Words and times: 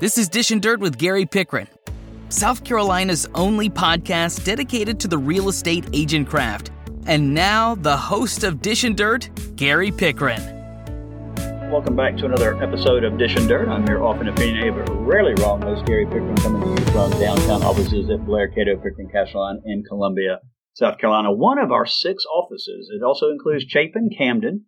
This 0.00 0.18
is 0.18 0.28
Dishin' 0.28 0.60
Dirt 0.60 0.80
with 0.80 0.98
Gary 0.98 1.24
Pickren, 1.24 1.68
South 2.28 2.64
Carolina's 2.64 3.28
only 3.36 3.70
podcast 3.70 4.44
dedicated 4.44 4.98
to 4.98 5.08
the 5.08 5.16
real 5.16 5.48
estate 5.48 5.88
agent 5.92 6.28
craft. 6.28 6.72
And 7.06 7.32
now, 7.32 7.76
the 7.76 7.96
host 7.96 8.42
of 8.42 8.56
Dishin' 8.56 8.96
Dirt, 8.96 9.30
Gary 9.54 9.92
Pickren. 9.92 10.42
Welcome 11.70 11.94
back 11.94 12.16
to 12.16 12.24
another 12.24 12.60
episode 12.60 13.04
of 13.04 13.12
Dishin' 13.12 13.46
Dirt. 13.46 13.68
I'm 13.68 13.86
your 13.86 14.02
often 14.02 14.26
opinionated 14.26 14.74
but 14.74 14.90
rarely 14.90 15.40
wrong 15.40 15.62
host, 15.62 15.86
Gary 15.86 16.06
Pickren, 16.06 16.42
coming 16.42 16.62
to 16.62 16.82
you 16.82 16.90
from 16.90 17.12
downtown 17.20 17.62
offices 17.62 18.10
at 18.10 18.26
Blair 18.26 18.48
Cato 18.48 18.74
Pickren 18.74 19.12
Casterline 19.14 19.60
in 19.64 19.84
Columbia, 19.88 20.40
South 20.74 20.98
Carolina. 20.98 21.32
One 21.32 21.58
of 21.58 21.70
our 21.70 21.86
six 21.86 22.24
offices. 22.24 22.90
It 22.92 23.04
also 23.04 23.30
includes 23.30 23.64
Chapin, 23.68 24.10
Camden, 24.18 24.64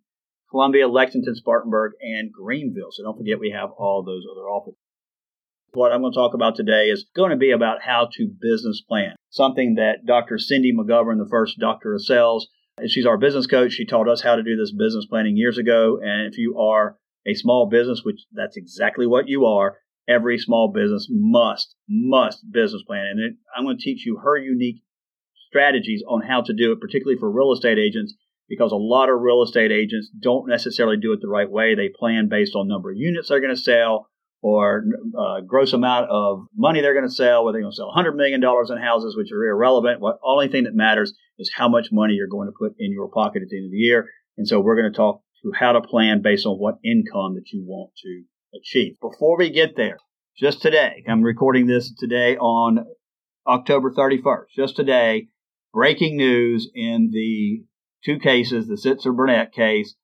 Columbia, 0.49 0.87
Lexington, 0.87 1.35
Spartanburg, 1.35 1.91
and 1.99 2.31
Greenville. 2.31 2.91
So 2.91 3.03
don't 3.03 3.17
forget 3.17 3.39
we 3.39 3.53
have 3.53 3.71
all 3.77 4.03
those 4.05 4.23
other 4.31 4.47
offices. 4.47 4.79
What 5.77 5.91
I'm 5.91 6.01
going 6.01 6.11
to 6.11 6.17
talk 6.17 6.33
about 6.33 6.55
today 6.55 6.87
is 6.87 7.05
going 7.15 7.29
to 7.29 7.37
be 7.37 7.51
about 7.51 7.83
how 7.83 8.09
to 8.13 8.27
business 8.41 8.81
plan, 8.81 9.15
something 9.29 9.75
that 9.75 10.07
Dr. 10.07 10.39
Cindy 10.39 10.73
McGovern, 10.73 11.19
the 11.19 11.29
first 11.29 11.59
doctor 11.59 11.93
of 11.93 12.03
sales, 12.03 12.47
she's 12.87 13.05
our 13.05 13.19
business 13.19 13.45
coach. 13.45 13.73
She 13.73 13.85
taught 13.85 14.09
us 14.09 14.23
how 14.23 14.35
to 14.35 14.41
do 14.41 14.55
this 14.55 14.73
business 14.73 15.05
planning 15.05 15.37
years 15.37 15.59
ago. 15.59 15.99
And 16.01 16.33
if 16.33 16.39
you 16.39 16.57
are 16.57 16.97
a 17.27 17.35
small 17.35 17.69
business, 17.69 18.01
which 18.03 18.21
that's 18.31 18.57
exactly 18.57 19.05
what 19.05 19.27
you 19.27 19.45
are, 19.45 19.77
every 20.09 20.39
small 20.39 20.73
business 20.73 21.05
must, 21.11 21.75
must 21.87 22.39
business 22.51 22.81
plan. 22.81 23.05
And 23.11 23.19
it, 23.19 23.33
I'm 23.55 23.63
going 23.63 23.77
to 23.77 23.83
teach 23.83 24.03
you 24.03 24.17
her 24.23 24.35
unique 24.35 24.81
strategies 25.47 26.01
on 26.09 26.23
how 26.23 26.41
to 26.41 26.55
do 26.55 26.71
it, 26.71 26.81
particularly 26.81 27.19
for 27.19 27.29
real 27.29 27.53
estate 27.53 27.77
agents, 27.77 28.15
because 28.49 28.71
a 28.71 28.77
lot 28.77 29.09
of 29.09 29.21
real 29.21 29.43
estate 29.43 29.71
agents 29.71 30.09
don't 30.19 30.49
necessarily 30.49 30.97
do 30.97 31.13
it 31.13 31.19
the 31.21 31.27
right 31.27 31.51
way. 31.51 31.75
They 31.75 31.89
plan 31.89 32.29
based 32.31 32.55
on 32.55 32.67
number 32.67 32.89
of 32.89 32.97
units 32.97 33.29
they're 33.29 33.39
going 33.39 33.55
to 33.55 33.61
sell 33.61 34.09
or 34.47 34.85
uh, 35.19 35.41
gross 35.41 35.73
amount 35.73 36.09
of 36.09 36.45
money 36.55 36.79
they're 36.79 36.93
going 36.93 37.07
to 37.07 37.13
sell, 37.13 37.43
whether 37.43 37.57
they're 37.57 37.63
going 37.63 37.71
to 37.71 37.75
sell 37.75 37.93
$100 37.93 38.15
million 38.15 38.41
in 38.41 38.77
houses, 38.81 39.15
which 39.17 39.31
are 39.31 39.43
irrelevant. 39.43 39.99
What 39.99 40.19
only 40.23 40.47
thing 40.47 40.63
that 40.63 40.73
matters 40.73 41.13
is 41.37 41.51
how 41.53 41.67
much 41.67 41.87
money 41.91 42.13
you're 42.13 42.27
going 42.27 42.47
to 42.47 42.53
put 42.57 42.73
in 42.79 42.93
your 42.93 43.09
pocket 43.09 43.41
at 43.41 43.49
the 43.49 43.57
end 43.57 43.65
of 43.65 43.71
the 43.71 43.77
year. 43.77 44.07
And 44.37 44.47
so 44.47 44.61
we're 44.61 44.79
going 44.79 44.91
to 44.91 44.95
talk 44.95 45.21
to 45.43 45.51
how 45.53 45.73
to 45.73 45.81
plan 45.81 46.21
based 46.21 46.45
on 46.45 46.55
what 46.55 46.75
income 46.83 47.35
that 47.35 47.51
you 47.51 47.63
want 47.65 47.91
to 48.03 48.23
achieve. 48.57 48.95
Before 49.01 49.37
we 49.37 49.49
get 49.49 49.75
there, 49.75 49.97
just 50.39 50.61
today, 50.61 51.03
I'm 51.09 51.23
recording 51.23 51.67
this 51.67 51.93
today 51.93 52.37
on 52.37 52.85
October 53.45 53.91
31st. 53.91 54.45
Just 54.55 54.77
today, 54.77 55.27
breaking 55.73 56.15
news 56.15 56.69
in 56.73 57.09
the 57.11 57.63
two 58.05 58.19
cases, 58.19 58.67
the 58.67 58.75
Sitzer 58.75 59.15
Burnett 59.15 59.51
case 59.51 59.95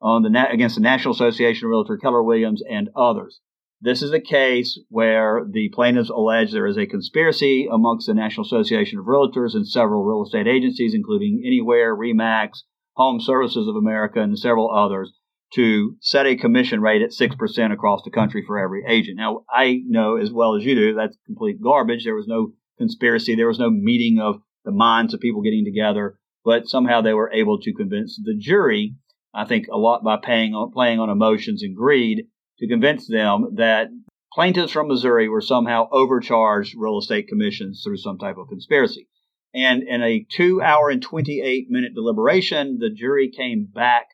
on 0.00 0.22
the 0.22 0.48
against 0.50 0.74
the 0.74 0.82
National 0.82 1.14
Association 1.14 1.66
of 1.66 1.70
Realtor 1.70 1.96
Keller 1.96 2.22
Williams, 2.22 2.62
and 2.68 2.90
others. 2.96 3.40
This 3.84 4.00
is 4.00 4.12
a 4.12 4.20
case 4.20 4.78
where 4.90 5.44
the 5.44 5.68
plaintiffs 5.74 6.08
allege 6.08 6.52
there 6.52 6.68
is 6.68 6.78
a 6.78 6.86
conspiracy 6.86 7.66
amongst 7.68 8.06
the 8.06 8.14
National 8.14 8.46
Association 8.46 9.00
of 9.00 9.06
Realtors 9.06 9.54
and 9.54 9.66
several 9.66 10.04
real 10.04 10.22
estate 10.22 10.46
agencies, 10.46 10.94
including 10.94 11.42
Anywhere, 11.44 11.96
Remax, 11.96 12.60
Home 12.94 13.20
Services 13.20 13.66
of 13.66 13.74
America, 13.74 14.20
and 14.20 14.38
several 14.38 14.70
others, 14.70 15.12
to 15.54 15.96
set 16.00 16.26
a 16.26 16.36
commission 16.36 16.80
rate 16.80 17.02
at 17.02 17.10
6% 17.10 17.72
across 17.72 18.02
the 18.04 18.12
country 18.12 18.44
for 18.46 18.56
every 18.56 18.84
agent. 18.86 19.16
Now, 19.16 19.42
I 19.50 19.80
know 19.84 20.16
as 20.16 20.30
well 20.30 20.54
as 20.54 20.64
you 20.64 20.76
do 20.76 20.94
that's 20.94 21.16
complete 21.26 21.60
garbage. 21.60 22.04
There 22.04 22.14
was 22.14 22.28
no 22.28 22.52
conspiracy, 22.78 23.34
there 23.34 23.48
was 23.48 23.58
no 23.58 23.70
meeting 23.70 24.20
of 24.20 24.42
the 24.64 24.70
minds 24.70 25.12
of 25.12 25.18
people 25.18 25.42
getting 25.42 25.64
together, 25.64 26.20
but 26.44 26.68
somehow 26.68 27.00
they 27.00 27.14
were 27.14 27.32
able 27.32 27.58
to 27.58 27.74
convince 27.74 28.16
the 28.22 28.36
jury, 28.38 28.94
I 29.34 29.44
think 29.44 29.66
a 29.66 29.76
lot 29.76 30.04
by 30.04 30.18
paying 30.22 30.54
on, 30.54 30.70
playing 30.70 31.00
on 31.00 31.10
emotions 31.10 31.64
and 31.64 31.74
greed, 31.74 32.26
to 32.58 32.68
convince 32.68 33.06
them 33.08 33.54
that 33.56 33.88
plaintiffs 34.32 34.72
from 34.72 34.88
Missouri 34.88 35.28
were 35.28 35.40
somehow 35.40 35.88
overcharged 35.92 36.74
real 36.76 36.98
estate 36.98 37.28
commissions 37.28 37.82
through 37.84 37.98
some 37.98 38.18
type 38.18 38.36
of 38.38 38.48
conspiracy. 38.48 39.08
And 39.54 39.82
in 39.82 40.02
a 40.02 40.26
two 40.30 40.62
hour 40.62 40.88
and 40.88 41.02
28 41.02 41.66
minute 41.68 41.94
deliberation, 41.94 42.78
the 42.78 42.90
jury 42.90 43.30
came 43.30 43.68
back 43.72 44.06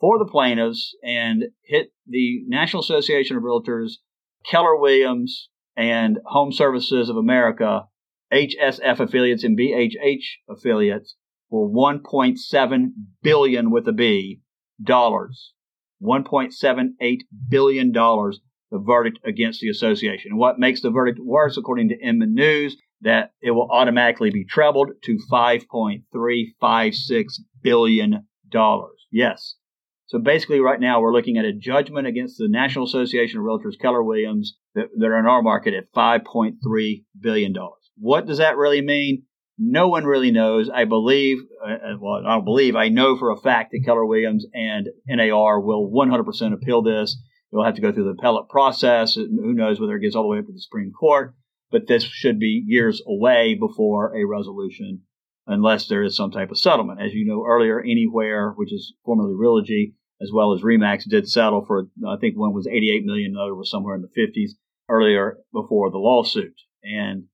for 0.00 0.18
the 0.18 0.30
plaintiffs 0.30 0.94
and 1.02 1.44
hit 1.64 1.92
the 2.06 2.42
National 2.46 2.82
Association 2.82 3.36
of 3.36 3.42
Realtors, 3.42 3.92
Keller 4.44 4.76
Williams, 4.76 5.48
and 5.76 6.18
Home 6.26 6.52
Services 6.52 7.08
of 7.08 7.16
America, 7.16 7.84
HSF 8.32 9.00
affiliates 9.00 9.44
and 9.44 9.58
BHH 9.58 10.24
affiliates 10.48 11.16
for 11.48 11.68
1.7 11.70 12.86
billion 13.22 13.70
with 13.70 13.86
a 13.86 13.92
B 13.92 14.40
dollars 14.82 15.52
$1.78 16.02 17.18
billion 17.48 17.92
the 18.72 18.78
verdict 18.78 19.18
against 19.24 19.60
the 19.60 19.68
association. 19.68 20.30
And 20.32 20.38
what 20.38 20.58
makes 20.58 20.80
the 20.80 20.90
verdict 20.90 21.20
worse, 21.22 21.56
according 21.58 21.90
to 21.90 22.00
Inman 22.00 22.34
News, 22.34 22.76
that 23.02 23.32
it 23.42 23.50
will 23.50 23.68
automatically 23.70 24.30
be 24.30 24.44
trebled 24.44 24.92
to 25.04 25.18
$5.356 25.30 27.24
billion. 27.62 28.26
Yes. 29.10 29.56
So 30.06 30.18
basically, 30.18 30.60
right 30.60 30.80
now, 30.80 31.00
we're 31.00 31.12
looking 31.12 31.38
at 31.38 31.44
a 31.44 31.52
judgment 31.52 32.06
against 32.06 32.38
the 32.38 32.48
National 32.48 32.86
Association 32.86 33.38
of 33.38 33.44
Realtors, 33.44 33.78
Keller 33.80 34.02
Williams, 34.02 34.56
that, 34.74 34.88
that 34.98 35.06
are 35.06 35.18
in 35.18 35.26
our 35.26 35.42
market 35.42 35.74
at 35.74 35.92
$5.3 35.94 37.04
billion. 37.20 37.54
What 37.98 38.26
does 38.26 38.38
that 38.38 38.56
really 38.56 38.80
mean? 38.80 39.24
No 39.64 39.88
one 39.88 40.04
really 40.04 40.32
knows. 40.32 40.68
I 40.68 40.86
believe, 40.86 41.38
uh, 41.64 41.70
uh, 41.72 41.96
well, 42.00 42.26
I 42.26 42.34
don't 42.34 42.44
believe, 42.44 42.74
I 42.74 42.88
know 42.88 43.16
for 43.16 43.30
a 43.30 43.40
fact 43.40 43.70
that 43.70 43.84
Keller 43.84 44.04
Williams 44.04 44.44
and 44.52 44.88
NAR 45.06 45.60
will 45.60 45.88
100% 45.88 46.52
appeal 46.52 46.82
this. 46.82 47.16
Will 47.52 47.64
have 47.64 47.74
to 47.74 47.82
go 47.82 47.92
through 47.92 48.04
the 48.04 48.16
appellate 48.18 48.48
process. 48.48 49.14
Who 49.14 49.52
knows 49.52 49.78
whether 49.78 49.94
it 49.94 50.00
gets 50.00 50.16
all 50.16 50.22
the 50.22 50.28
way 50.30 50.38
up 50.38 50.46
to 50.46 50.52
the 50.52 50.58
Supreme 50.58 50.90
Court, 50.90 51.34
but 51.70 51.86
this 51.86 52.02
should 52.02 52.40
be 52.40 52.64
years 52.66 53.02
away 53.06 53.54
before 53.54 54.16
a 54.16 54.24
resolution 54.24 55.02
unless 55.46 55.86
there 55.86 56.02
is 56.02 56.16
some 56.16 56.30
type 56.30 56.50
of 56.50 56.58
settlement. 56.58 57.00
As 57.00 57.12
you 57.12 57.26
know 57.26 57.44
earlier, 57.46 57.78
Anywhere, 57.80 58.52
which 58.56 58.72
is 58.72 58.94
formerly 59.04 59.34
Realogy, 59.34 59.92
as 60.20 60.30
well 60.32 60.54
as 60.54 60.62
Remax, 60.62 61.04
did 61.08 61.28
settle 61.28 61.64
for, 61.66 61.88
I 62.08 62.16
think 62.16 62.36
one 62.36 62.54
was 62.54 62.66
88 62.66 63.04
million, 63.04 63.34
the 63.34 63.40
other 63.40 63.54
was 63.54 63.70
somewhere 63.70 63.94
in 63.94 64.02
the 64.02 64.08
50s 64.08 64.52
earlier 64.88 65.38
before 65.52 65.90
the 65.90 65.98
lawsuit. 65.98 66.54
And 66.82 67.24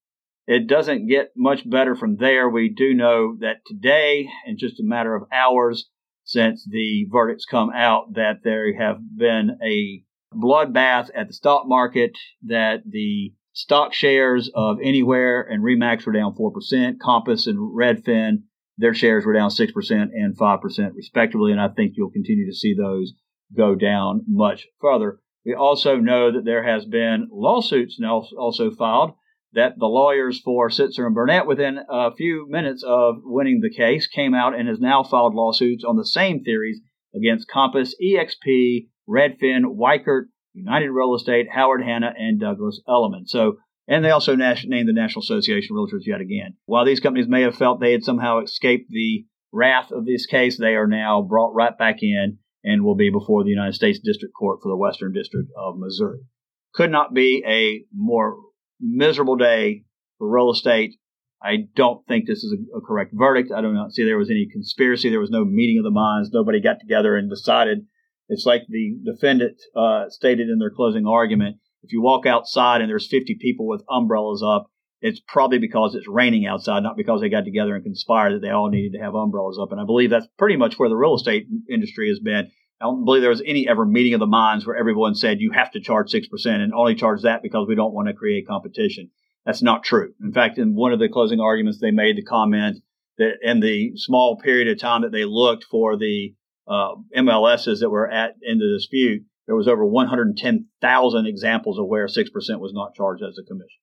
it 0.49 0.67
doesn't 0.67 1.09
get 1.09 1.33
much 1.37 1.69
better 1.69 1.95
from 1.95 2.17
there. 2.17 2.49
We 2.49 2.71
do 2.71 2.95
know 2.95 3.37
that 3.41 3.67
today, 3.67 4.31
in 4.47 4.57
just 4.57 4.81
a 4.81 4.83
matter 4.83 5.15
of 5.15 5.29
hours 5.31 5.91
since 6.25 6.67
the 6.67 7.07
verdicts 7.11 7.45
come 7.45 7.71
out, 7.75 8.15
that 8.15 8.39
there 8.43 8.75
have 8.79 8.97
been 9.15 9.59
a 9.63 10.03
bloodbath 10.35 11.11
at 11.15 11.29
the 11.29 11.35
stock 11.35 11.65
market, 11.67 12.13
that 12.47 12.79
the 12.89 13.35
stock 13.53 13.93
shares 13.93 14.51
of 14.55 14.79
Anywhere 14.83 15.43
and 15.43 15.63
Remax 15.63 16.07
were 16.07 16.13
down 16.13 16.35
4%, 16.35 16.99
Compass 16.99 17.47
and 17.47 17.59
Redfin, 17.59 18.45
their 18.79 18.95
shares 18.95 19.27
were 19.27 19.35
down 19.35 19.51
6% 19.51 19.91
and 19.91 20.39
5% 20.39 20.95
respectively, 20.95 21.53
and 21.53 21.61
I 21.61 21.69
think 21.69 21.93
you'll 21.95 22.11
continue 22.11 22.47
to 22.47 22.57
see 22.57 22.75
those 22.75 23.13
go 23.55 23.75
down 23.75 24.23
much 24.27 24.67
further. 24.81 25.19
We 25.45 25.55
also 25.55 25.97
know 25.97 26.33
that 26.33 26.47
there 26.47 26.63
has 26.63 26.87
been 26.87 27.29
lawsuits 27.31 27.99
now 28.01 28.25
also 28.39 28.71
filed 28.71 29.13
that 29.53 29.79
the 29.79 29.87
lawyers 29.87 30.41
for 30.41 30.69
Sitzer 30.69 31.07
and 31.07 31.15
Burnett, 31.15 31.47
within 31.47 31.79
a 31.89 32.15
few 32.15 32.47
minutes 32.49 32.85
of 32.87 33.17
winning 33.23 33.61
the 33.61 33.75
case, 33.75 34.07
came 34.07 34.35
out 34.35 34.59
and 34.59 34.69
has 34.69 34.81
now 34.81 35.03
filed 35.03 35.35
lawsuits 35.35 35.85
on 35.85 35.97
the 35.97 36.07
same 36.07 36.45
theories 36.45 36.81
against 37.15 37.49
Compass, 37.49 37.95
EXP, 38.03 38.89
Redfin, 39.09 39.77
Weichert, 39.77 40.27
United 40.53 40.91
Real 40.91 41.15
Estate, 41.15 41.47
Howard 41.51 41.83
Hanna, 41.83 42.13
and 42.17 42.41
Douglas 42.41 42.81
Elliman. 42.87 43.27
So, 43.27 43.57
and 43.87 44.05
they 44.05 44.11
also 44.11 44.37
named 44.37 44.89
the 44.89 44.93
National 44.93 45.23
Association 45.23 45.77
of 45.77 45.89
Realtors 45.89 46.07
yet 46.07 46.21
again. 46.21 46.57
While 46.67 46.85
these 46.85 47.01
companies 47.01 47.29
may 47.29 47.43
have 47.43 47.57
felt 47.57 47.81
they 47.81 47.93
had 47.93 48.05
somehow 48.05 48.41
escaped 48.41 48.91
the 48.91 49.25
wrath 49.51 49.91
of 49.93 50.05
this 50.05 50.27
case, 50.27 50.59
they 50.59 50.75
are 50.75 50.87
now 50.87 51.23
brought 51.23 51.55
right 51.55 51.77
back 51.77 52.03
in 52.03 52.39
and 52.65 52.85
will 52.85 52.97
be 52.97 53.11
before 53.11 53.45
the 53.45 53.51
United 53.51 53.75
States 53.75 53.99
District 53.99 54.35
Court 54.35 54.59
for 54.63 54.69
the 54.69 54.77
Western 54.77 55.13
District 55.13 55.49
of 55.57 55.79
Missouri. 55.79 56.21
Could 56.75 56.91
not 56.91 57.15
be 57.15 57.43
a 57.47 57.85
more 57.97 58.37
miserable 58.81 59.37
day 59.37 59.85
for 60.19 60.29
real 60.29 60.51
estate. 60.51 60.97
I 61.43 61.69
don't 61.77 62.05
think 62.07 62.27
this 62.27 62.43
is 62.43 62.53
a, 62.53 62.79
a, 62.79 62.81
correct 62.81 63.13
verdict. 63.15 63.53
I 63.55 63.61
do 63.61 63.73
not 63.73 63.93
see 63.93 64.05
there 64.05 64.19
was 64.19 64.31
any 64.31 64.49
conspiracy. 64.51 65.09
There 65.09 65.21
was 65.21 65.31
no 65.31 65.45
meeting 65.45 65.79
of 65.79 65.85
the 65.85 65.91
minds. 65.91 66.31
Nobody 66.33 66.61
got 66.61 66.81
together 66.81 67.17
and 67.17 67.31
decided. 67.31 67.87
It's 68.29 68.45
like 68.45 68.63
the 68.69 68.99
defendant 69.05 69.57
uh, 69.77 70.09
stated 70.09 70.49
in 70.49 70.59
their 70.59 70.71
closing 70.71 71.07
argument. 71.07 71.57
If 71.83 71.93
you 71.93 72.03
walk 72.03 72.27
outside 72.27 72.81
and 72.81 72.91
there's 72.91 73.09
50 73.09 73.37
people 73.41 73.69
with 73.69 73.85
umbrellas 73.89 74.43
up, 74.45 74.67
it's 75.01 75.21
probably 75.27 75.59
because 75.59 75.95
it's 75.95 76.09
raining 76.09 76.47
outside, 76.47 76.83
not 76.83 76.97
because 76.97 77.21
they 77.21 77.29
got 77.29 77.45
together 77.45 77.77
and 77.77 77.85
conspired 77.85 78.35
that 78.35 78.43
they 78.43 78.51
all 78.51 78.69
needed 78.69 78.99
to 78.99 79.05
have 79.05 79.15
umbrellas 79.15 79.59
up. 79.61 79.71
And 79.71 79.81
I 79.81 79.85
believe 79.85 80.11
that's 80.11 80.27
pretty 80.39 80.57
much 80.57 80.77
where 80.77 80.89
the 80.89 80.97
real 80.97 81.15
estate 81.15 81.47
industry 81.71 82.09
has 82.09 82.19
been. 82.19 82.51
I 82.81 82.85
don't 82.85 83.05
believe 83.05 83.23
there 83.23 83.31
was 83.31 83.43
any 83.45 83.69
ever 83.69 83.85
meeting 83.85 84.15
of 84.15 84.21
the 84.21 84.27
minds 84.27 84.65
where 84.65 84.77
everyone 84.77 85.15
said 85.15 85.41
you 85.41 85.51
have 85.53 85.73
to 85.73 85.81
charge 85.81 86.13
6% 86.13 86.47
and 86.47 86.73
only 86.73 86.95
charge 86.95 87.23
that 87.23 87.43
because 87.43 87.67
we 87.67 87.75
don't 87.75 87.93
want 87.93 88.09
to 88.09 88.15
create 88.15 88.47
competition. 88.47 89.11
That's 89.45 89.63
not 89.63 89.83
true. 89.83 90.13
In 90.23 90.33
fact, 90.33 90.59
in 90.59 90.75
one 90.77 90.93
of 90.93 91.01
the 91.01 91.09
closing 91.09 91.41
arguments, 91.41 91.81
they 91.81 91.91
made 91.91 92.17
the 92.17 92.23
comment 92.23 92.79
that 93.17 93.39
in 93.43 93.61
the 93.61 93.93
small 93.97 94.39
period 94.39 94.69
of 94.69 94.79
time 94.79 95.03
that 95.03 95.11
they 95.11 95.25
looked 95.25 95.65
for 95.65 95.97
the 95.97 96.35
uh, 96.69 96.95
MLSs 97.17 97.81
that 97.81 97.91
were 97.91 98.09
at 98.09 98.35
in 98.43 98.59
the 98.59 98.77
dispute, 98.79 99.25
there 99.47 99.57
was 99.57 99.67
over 99.67 99.85
110,000 99.85 101.27
examples 101.27 101.79
of 101.79 101.87
where 101.87 102.07
6% 102.07 102.27
was 102.61 102.73
not 102.75 102.95
charged 102.95 103.25
as 103.25 103.39
a 103.39 103.47
commission. 103.47 103.81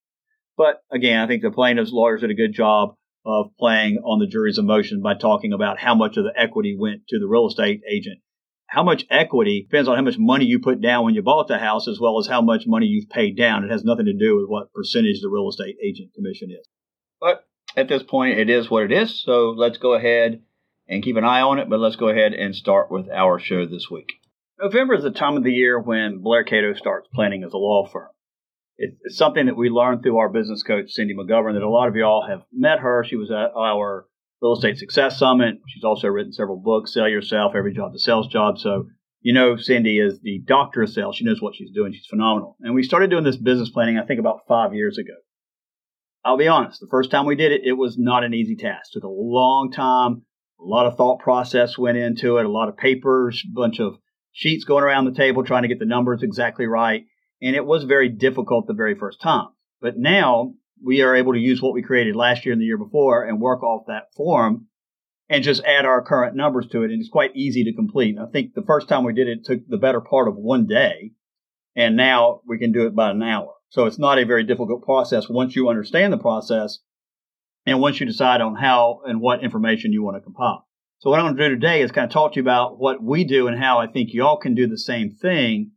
But 0.56 0.82
again, 0.92 1.20
I 1.20 1.28
think 1.28 1.42
the 1.42 1.52
plaintiff's 1.52 1.92
lawyers 1.92 2.22
did 2.22 2.30
a 2.30 2.36
good 2.36 2.54
job 2.54 2.96
of 3.26 3.48
playing 3.60 3.98
on 4.06 4.20
the 4.20 4.28
jury's 4.28 4.60
emotion 4.60 5.02
by 5.02 5.16
talking 5.16 5.52
about 5.52 5.80
how 5.80 5.96
much 5.96 6.16
of 6.16 6.24
the 6.24 6.40
equity 6.40 6.78
went 6.80 7.08
to 7.10 7.20
the 7.20 7.28
real 7.28 7.48
estate 7.48 7.82
agent. 7.90 8.20
How 8.68 8.84
much 8.84 9.06
equity 9.10 9.62
depends 9.62 9.88
on 9.88 9.96
how 9.96 10.02
much 10.02 10.18
money 10.18 10.46
you 10.46 10.60
put 10.60 10.82
down 10.82 11.06
when 11.06 11.14
you 11.14 11.22
bought 11.22 11.48
the 11.48 11.58
house 11.58 11.88
as 11.88 12.00
well 12.00 12.20
as 12.20 12.28
how 12.28 12.42
much 12.42 12.66
money 12.66 12.88
you've 12.88 13.10
paid 13.10 13.38
down. 13.38 13.64
It 13.64 13.72
has 13.72 13.84
nothing 13.84 14.06
to 14.06 14.14
do 14.14 14.38
with 14.38 14.48
what 14.48 14.74
percentage 14.74 15.22
the 15.22 15.30
real 15.30 15.50
estate 15.50 15.78
agent 15.84 16.14
commission 16.14 16.50
is. 16.52 16.68
But 17.22 17.46
at 17.78 17.88
this 17.88 18.04
point, 18.04 18.40
it 18.40 18.50
is 18.50 18.70
what 18.70 18.84
it 18.84 18.92
is. 18.92 19.22
So 19.24 19.54
let's 19.56 19.78
go 19.78 19.94
ahead 19.94 20.42
and 20.88 21.04
keep 21.04 21.16
an 21.16 21.24
eye 21.24 21.42
on 21.42 21.60
it. 21.60 21.70
But 21.70 21.80
let's 21.80 21.96
go 21.96 22.10
ahead 22.10 22.34
and 22.34 22.56
start 22.56 22.92
with 22.92 23.10
our 23.10 23.40
show 23.40 23.66
this 23.66 23.90
week. 23.90 24.14
November 24.60 24.96
is 24.96 25.04
the 25.04 25.12
time 25.12 25.38
of 25.38 25.44
the 25.44 25.52
year 25.52 25.80
when 25.80 26.20
Blair 26.20 26.44
Cato 26.44 26.74
starts 26.74 27.10
planning 27.14 27.44
as 27.44 27.54
a 27.54 27.58
law 27.58 27.88
firm. 27.88 28.10
It's 28.78 29.18
something 29.18 29.46
that 29.46 29.56
we 29.56 29.70
learned 29.70 30.04
through 30.04 30.18
our 30.18 30.30
business 30.30 30.64
coach, 30.64 30.92
Cindy 30.92 31.16
McGovern, 31.16 31.54
that 31.54 31.64
a 31.64 31.70
lot 31.70 31.88
of 31.88 31.96
y'all 31.96 32.28
have 32.28 32.44
met 32.52 32.80
her. 32.80 33.06
She 33.08 33.16
was 33.16 33.32
at 33.32 33.52
our 33.56 34.06
Real 34.42 34.54
Estate 34.54 34.78
Success 34.78 35.18
Summit. 35.18 35.56
She's 35.68 35.84
also 35.84 36.08
written 36.08 36.34
several 36.34 36.58
books, 36.58 36.94
Sell 36.94 37.08
Yourself, 37.08 37.54
Every 37.56 37.74
Job 37.74 37.94
the 37.94 38.00
Sales 38.00 38.28
Job. 38.28 38.60
So, 38.60 38.86
you 39.22 39.34
know, 39.34 39.56
Cindy 39.56 40.00
is 40.00 40.20
the 40.22 40.42
doctor 40.46 40.84
of 40.84 40.90
sales. 40.90 41.16
She 41.16 41.26
knows 41.26 41.42
what 41.42 41.56
she's 41.56 41.72
doing. 41.72 41.94
She's 41.94 42.06
phenomenal. 42.06 42.58
And 42.62 42.76
we 42.76 42.84
started 42.84 43.10
doing 43.10 43.24
this 43.24 43.38
business 43.38 43.70
planning, 43.70 43.98
I 43.98 44.06
think, 44.06 44.20
about 44.20 44.42
five 44.48 44.74
years 44.74 44.98
ago. 44.98 45.14
I'll 46.24 46.38
be 46.38 46.48
honest, 46.48 46.80
the 46.80 46.88
first 46.90 47.12
time 47.12 47.28
we 47.28 47.36
did 47.36 47.52
it, 47.52 47.62
it 47.66 47.74
was 47.74 47.98
not 47.98 48.24
an 48.24 48.34
easy 48.34 48.56
task. 48.56 48.90
It 48.92 48.94
took 48.94 49.04
a 49.04 49.08
long 49.08 49.72
time. 49.72 50.24
A 50.60 50.64
lot 50.64 50.88
of 50.88 50.98
thought 50.98 51.20
process 51.20 51.78
went 51.78 51.98
into 51.98 52.38
it, 52.38 52.46
a 52.46 52.52
lot 52.52 52.70
of 52.70 52.78
papers, 52.78 53.44
a 53.46 53.54
bunch 53.54 53.80
of 53.80 53.98
sheets 54.32 54.64
going 54.64 54.84
around 54.84 55.06
the 55.06 55.12
table 55.12 55.44
trying 55.44 55.62
to 55.64 55.68
get 55.68 55.80
the 55.80 55.86
numbers 55.86 56.24
exactly 56.24 56.66
right. 56.66 57.04
And 57.42 57.56
it 57.56 57.66
was 57.66 57.84
very 57.84 58.10
difficult 58.10 58.66
the 58.66 58.74
very 58.74 58.96
first 58.96 59.22
time. 59.22 59.50
But 59.82 59.98
now 59.98 60.54
we 60.84 61.02
are 61.02 61.16
able 61.16 61.34
to 61.34 61.40
use 61.40 61.62
what 61.62 61.74
we 61.74 61.82
created 61.82 62.16
last 62.16 62.46
year 62.46 62.54
and 62.54 62.62
the 62.62 62.66
year 62.66 62.78
before 62.78 63.24
and 63.24 63.40
work 63.40 63.64
off 63.64 63.88
that 63.88 64.14
form 64.16 64.68
and 65.30 65.44
just 65.44 65.64
add 65.64 65.86
our 65.86 66.04
current 66.04 66.36
numbers 66.36 66.68
to 66.68 66.84
it. 66.84 66.92
And 66.92 67.00
it's 67.00 67.10
quite 67.10 67.36
easy 67.36 67.64
to 67.64 67.74
complete. 67.74 68.18
I 68.20 68.26
think 68.26 68.54
the 68.54 68.62
first 68.62 68.88
time 68.88 69.04
we 69.04 69.14
did 69.14 69.28
it, 69.28 69.40
it 69.40 69.46
took 69.46 69.68
the 69.68 69.78
better 69.78 70.02
part 70.02 70.28
of 70.28 70.36
one 70.36 70.68
day. 70.68 71.12
And 71.76 71.98
now 71.98 72.42
we 72.48 72.58
can 72.58 72.72
do 72.72 72.88
it 72.88 72.96
by 72.96 73.12
an 73.12 73.22
hour. 73.22 73.54
So 73.70 73.86
it's 73.86 74.00
not 74.00 74.20
a 74.20 74.26
very 74.26 74.44
difficult 74.44 74.84
process 74.84 75.28
once 75.28 75.56
you 75.56 75.68
understand 75.68 76.14
the 76.14 76.18
process 76.18 76.80
and 77.66 77.82
once 77.82 78.00
you 78.00 78.06
decide 78.06 78.42
on 78.42 78.56
how 78.56 79.02
and 79.06 79.20
what 79.20 79.44
information 79.44 79.92
you 79.92 80.04
want 80.04 80.16
to 80.16 80.22
compile. 80.22 80.66
So 81.00 81.10
what 81.10 81.20
I'm 81.20 81.26
going 81.26 81.38
to 81.38 81.50
do 81.50 81.56
today 81.56 81.82
is 81.82 81.92
kind 81.92 82.06
of 82.06 82.12
talk 82.12 82.34
to 82.34 82.36
you 82.38 82.44
about 82.44 82.80
what 82.80 83.04
we 83.04 83.26
do 83.26 83.48
and 83.48 83.60
how 83.60 83.80
I 83.80 83.88
think 83.88 84.14
y'all 84.14 84.38
can 84.38 84.56
do 84.56 84.68
the 84.68 84.78
same 84.78 85.12
thing 85.12 85.72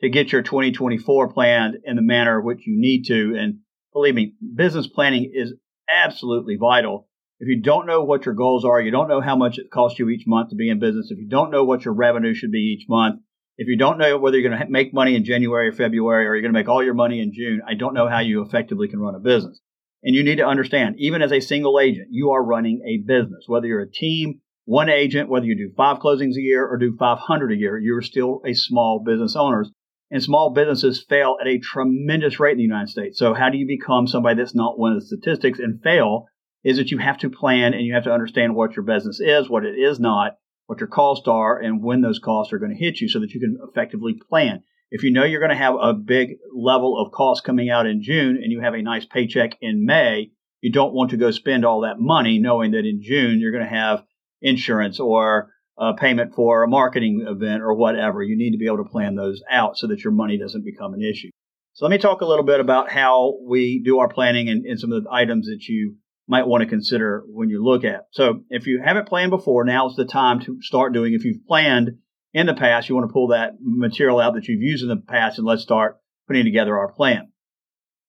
to 0.00 0.10
get 0.10 0.30
your 0.30 0.42
2024 0.42 1.32
planned 1.32 1.78
in 1.84 1.96
the 1.96 2.02
manner 2.02 2.40
which 2.40 2.66
you 2.66 2.78
need 2.78 3.04
to. 3.06 3.34
And 3.38 3.60
believe 3.98 4.14
me, 4.14 4.34
business 4.54 4.86
planning 4.86 5.30
is 5.34 5.54
absolutely 5.90 6.56
vital. 6.56 7.08
If 7.40 7.48
you 7.48 7.60
don't 7.60 7.86
know 7.86 8.02
what 8.02 8.26
your 8.26 8.34
goals 8.34 8.64
are, 8.64 8.80
you 8.80 8.90
don't 8.90 9.08
know 9.08 9.20
how 9.20 9.36
much 9.36 9.58
it 9.58 9.70
costs 9.70 9.98
you 9.98 10.08
each 10.08 10.24
month 10.26 10.50
to 10.50 10.56
be 10.56 10.70
in 10.70 10.78
business, 10.78 11.10
if 11.10 11.18
you 11.18 11.28
don't 11.28 11.50
know 11.50 11.64
what 11.64 11.84
your 11.84 11.94
revenue 11.94 12.34
should 12.34 12.50
be 12.50 12.76
each 12.76 12.88
month, 12.88 13.20
if 13.56 13.66
you 13.66 13.76
don't 13.76 13.98
know 13.98 14.16
whether 14.18 14.38
you're 14.38 14.48
going 14.48 14.60
to 14.60 14.70
make 14.70 14.94
money 14.94 15.16
in 15.16 15.24
January 15.24 15.68
or 15.68 15.72
February 15.72 16.26
or 16.26 16.34
you're 16.34 16.42
going 16.42 16.54
to 16.54 16.58
make 16.58 16.68
all 16.68 16.82
your 16.82 16.94
money 16.94 17.20
in 17.20 17.32
June, 17.32 17.60
I 17.66 17.74
don't 17.74 17.94
know 17.94 18.08
how 18.08 18.20
you 18.20 18.42
effectively 18.42 18.88
can 18.88 19.00
run 19.00 19.16
a 19.16 19.20
business. 19.20 19.60
And 20.02 20.14
you 20.14 20.22
need 20.22 20.36
to 20.36 20.46
understand, 20.46 20.94
even 20.98 21.22
as 21.22 21.32
a 21.32 21.40
single 21.40 21.80
agent, 21.80 22.08
you 22.10 22.30
are 22.30 22.44
running 22.44 22.82
a 22.86 23.04
business. 23.04 23.44
Whether 23.48 23.66
you're 23.66 23.80
a 23.80 23.90
team, 23.90 24.40
one 24.64 24.88
agent, 24.88 25.28
whether 25.28 25.46
you 25.46 25.56
do 25.56 25.74
five 25.76 25.98
closings 25.98 26.36
a 26.36 26.40
year 26.40 26.64
or 26.64 26.76
do 26.76 26.96
500 26.96 27.52
a 27.52 27.56
year, 27.56 27.78
you're 27.78 28.02
still 28.02 28.42
a 28.46 28.54
small 28.54 29.02
business 29.04 29.34
owner. 29.34 29.64
And 30.10 30.22
small 30.22 30.50
businesses 30.50 31.04
fail 31.06 31.36
at 31.40 31.46
a 31.46 31.58
tremendous 31.58 32.40
rate 32.40 32.52
in 32.52 32.58
the 32.58 32.62
United 32.62 32.88
States. 32.88 33.18
So 33.18 33.34
how 33.34 33.50
do 33.50 33.58
you 33.58 33.66
become 33.66 34.06
somebody 34.06 34.36
that's 34.36 34.54
not 34.54 34.78
one 34.78 34.92
of 34.92 35.00
the 35.00 35.06
statistics 35.06 35.58
and 35.58 35.82
fail 35.82 36.26
is 36.64 36.78
that 36.78 36.90
you 36.90 36.98
have 36.98 37.18
to 37.18 37.30
plan 37.30 37.74
and 37.74 37.84
you 37.84 37.94
have 37.94 38.04
to 38.04 38.12
understand 38.12 38.54
what 38.54 38.74
your 38.74 38.84
business 38.84 39.20
is, 39.20 39.48
what 39.48 39.64
it 39.64 39.78
is 39.78 40.00
not, 40.00 40.36
what 40.66 40.80
your 40.80 40.88
costs 40.88 41.28
are, 41.28 41.58
and 41.58 41.82
when 41.82 42.00
those 42.00 42.18
costs 42.18 42.52
are 42.52 42.58
going 42.58 42.72
to 42.72 42.84
hit 42.84 43.00
you 43.00 43.08
so 43.08 43.20
that 43.20 43.32
you 43.32 43.40
can 43.40 43.58
effectively 43.68 44.14
plan. 44.28 44.62
If 44.90 45.02
you 45.02 45.12
know 45.12 45.24
you're 45.24 45.40
going 45.40 45.50
to 45.50 45.56
have 45.56 45.74
a 45.78 45.92
big 45.92 46.36
level 46.54 46.98
of 46.98 47.12
costs 47.12 47.44
coming 47.44 47.68
out 47.68 47.86
in 47.86 48.02
June 48.02 48.38
and 48.42 48.50
you 48.50 48.60
have 48.60 48.74
a 48.74 48.82
nice 48.82 49.04
paycheck 49.04 49.56
in 49.60 49.84
May, 49.84 50.30
you 50.60 50.72
don't 50.72 50.94
want 50.94 51.10
to 51.10 51.16
go 51.16 51.30
spend 51.30 51.64
all 51.64 51.82
that 51.82 52.00
money 52.00 52.38
knowing 52.38 52.72
that 52.72 52.86
in 52.86 53.02
June 53.02 53.38
you're 53.40 53.52
going 53.52 53.64
to 53.64 53.70
have 53.70 54.04
insurance 54.40 54.98
or 54.98 55.50
a 55.78 55.94
payment 55.94 56.34
for 56.34 56.64
a 56.64 56.68
marketing 56.68 57.24
event 57.26 57.62
or 57.62 57.74
whatever. 57.74 58.22
You 58.22 58.36
need 58.36 58.50
to 58.52 58.58
be 58.58 58.66
able 58.66 58.84
to 58.84 58.90
plan 58.90 59.14
those 59.14 59.42
out 59.50 59.78
so 59.78 59.86
that 59.86 60.02
your 60.02 60.12
money 60.12 60.36
doesn't 60.36 60.64
become 60.64 60.94
an 60.94 61.02
issue. 61.02 61.30
So 61.74 61.84
let 61.84 61.92
me 61.92 61.98
talk 61.98 62.20
a 62.20 62.26
little 62.26 62.44
bit 62.44 62.58
about 62.58 62.90
how 62.90 63.38
we 63.46 63.80
do 63.84 64.00
our 64.00 64.08
planning 64.08 64.48
and, 64.48 64.66
and 64.66 64.80
some 64.80 64.92
of 64.92 65.04
the 65.04 65.10
items 65.10 65.46
that 65.46 65.64
you 65.68 65.96
might 66.26 66.46
want 66.46 66.62
to 66.62 66.68
consider 66.68 67.22
when 67.28 67.48
you 67.48 67.64
look 67.64 67.84
at. 67.84 68.06
So 68.10 68.40
if 68.50 68.66
you 68.66 68.82
haven't 68.84 69.08
planned 69.08 69.30
before, 69.30 69.64
now's 69.64 69.94
the 69.94 70.04
time 70.04 70.40
to 70.40 70.60
start 70.60 70.92
doing. 70.92 71.14
If 71.14 71.24
you've 71.24 71.46
planned 71.46 71.98
in 72.34 72.46
the 72.46 72.54
past, 72.54 72.88
you 72.88 72.96
want 72.96 73.08
to 73.08 73.12
pull 73.12 73.28
that 73.28 73.52
material 73.60 74.18
out 74.18 74.34
that 74.34 74.48
you've 74.48 74.60
used 74.60 74.82
in 74.82 74.88
the 74.88 74.96
past 74.96 75.38
and 75.38 75.46
let's 75.46 75.62
start 75.62 75.98
putting 76.26 76.44
together 76.44 76.76
our 76.76 76.92
plan. 76.92 77.32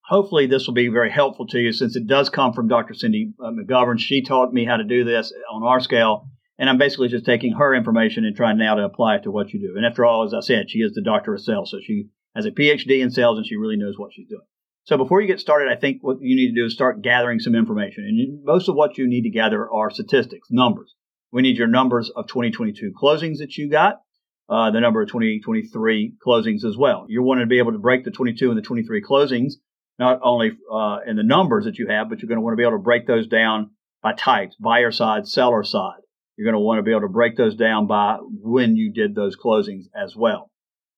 Hopefully 0.08 0.48
this 0.48 0.66
will 0.66 0.74
be 0.74 0.88
very 0.88 1.12
helpful 1.12 1.46
to 1.46 1.60
you 1.60 1.72
since 1.72 1.96
it 1.96 2.08
does 2.08 2.30
come 2.30 2.54
from 2.54 2.68
Dr. 2.68 2.96
Cindy 2.96 3.32
uh, 3.40 3.52
McGovern. 3.52 4.00
She 4.00 4.24
taught 4.24 4.52
me 4.52 4.66
how 4.66 4.78
to 4.78 4.84
do 4.84 5.04
this 5.04 5.32
on 5.54 5.62
our 5.62 5.80
scale 5.80 6.28
and 6.60 6.70
I'm 6.70 6.78
basically 6.78 7.08
just 7.08 7.26
taking 7.26 7.54
her 7.54 7.74
information 7.74 8.26
and 8.26 8.36
trying 8.36 8.58
now 8.58 8.76
to 8.76 8.84
apply 8.84 9.16
it 9.16 9.24
to 9.24 9.32
what 9.32 9.54
you 9.54 9.62
do. 9.62 9.78
And 9.78 9.86
after 9.86 10.06
all, 10.06 10.26
as 10.26 10.34
I 10.34 10.42
said, 10.42 10.70
she 10.70 10.80
is 10.80 10.94
the 10.94 11.02
doctor 11.02 11.34
of 11.34 11.42
sales. 11.42 11.72
So 11.72 11.80
she 11.82 12.10
has 12.36 12.46
a 12.46 12.52
PhD 12.52 13.02
in 13.02 13.12
sales 13.12 13.38
and 13.38 13.48
she 13.48 13.56
really 13.56 13.78
knows 13.78 13.98
what 13.98 14.12
she's 14.14 14.28
doing. 14.28 14.46
So 14.84 14.98
before 14.98 15.22
you 15.22 15.28
get 15.28 15.40
started, 15.40 15.72
I 15.72 15.80
think 15.80 16.00
what 16.02 16.18
you 16.20 16.36
need 16.36 16.50
to 16.50 16.62
do 16.62 16.66
is 16.66 16.74
start 16.74 17.02
gathering 17.02 17.40
some 17.40 17.56
information. 17.56 18.04
And 18.04 18.44
most 18.44 18.68
of 18.68 18.76
what 18.76 18.98
you 18.98 19.08
need 19.08 19.22
to 19.22 19.30
gather 19.30 19.72
are 19.72 19.90
statistics, 19.90 20.50
numbers. 20.52 20.96
We 21.32 21.42
need 21.42 21.58
your 21.58 21.68
numbers 21.68 22.10
of 22.10 22.28
2022 22.28 22.92
closings 23.02 23.38
that 23.38 23.58
you 23.58 23.70
got, 23.70 24.02
uh, 24.50 24.72
the 24.72 24.82
number 24.82 25.02
of 25.02 25.08
2023 25.08 26.16
closings 26.26 26.66
as 26.66 26.76
well. 26.76 27.06
You 27.08 27.24
want 27.24 27.40
to 27.40 27.46
be 27.46 27.60
able 27.60 27.72
to 27.72 27.78
break 27.78 28.04
the 28.04 28.12
22 28.12 28.50
and 28.50 28.58
the 28.58 28.64
23 28.64 29.02
closings, 29.02 29.54
not 29.98 30.20
only 30.24 30.52
uh, 30.74 30.98
in 31.08 31.16
the 31.16 31.24
numbers 31.24 31.66
that 31.66 31.78
you 31.78 31.88
have, 31.88 32.10
but 32.10 32.20
you're 32.20 32.28
going 32.28 32.38
to 32.38 32.42
want 32.42 32.54
to 32.54 32.58
be 32.58 32.64
able 32.64 32.80
to 32.80 32.84
break 32.84 33.08
those 33.08 33.28
down 33.28 33.70
by 34.02 34.14
types, 34.14 34.56
buyer 34.60 34.92
side, 34.92 35.28
seller 35.28 35.64
side. 35.64 36.02
You're 36.40 36.50
going 36.50 36.62
to 36.62 36.66
want 36.66 36.78
to 36.78 36.84
be 36.84 36.92
able 36.92 37.02
to 37.02 37.10
break 37.10 37.36
those 37.36 37.54
down 37.54 37.86
by 37.86 38.16
when 38.22 38.78
you 38.78 38.94
did 38.94 39.14
those 39.14 39.36
closings 39.36 39.88
as 39.94 40.16
well. 40.16 40.50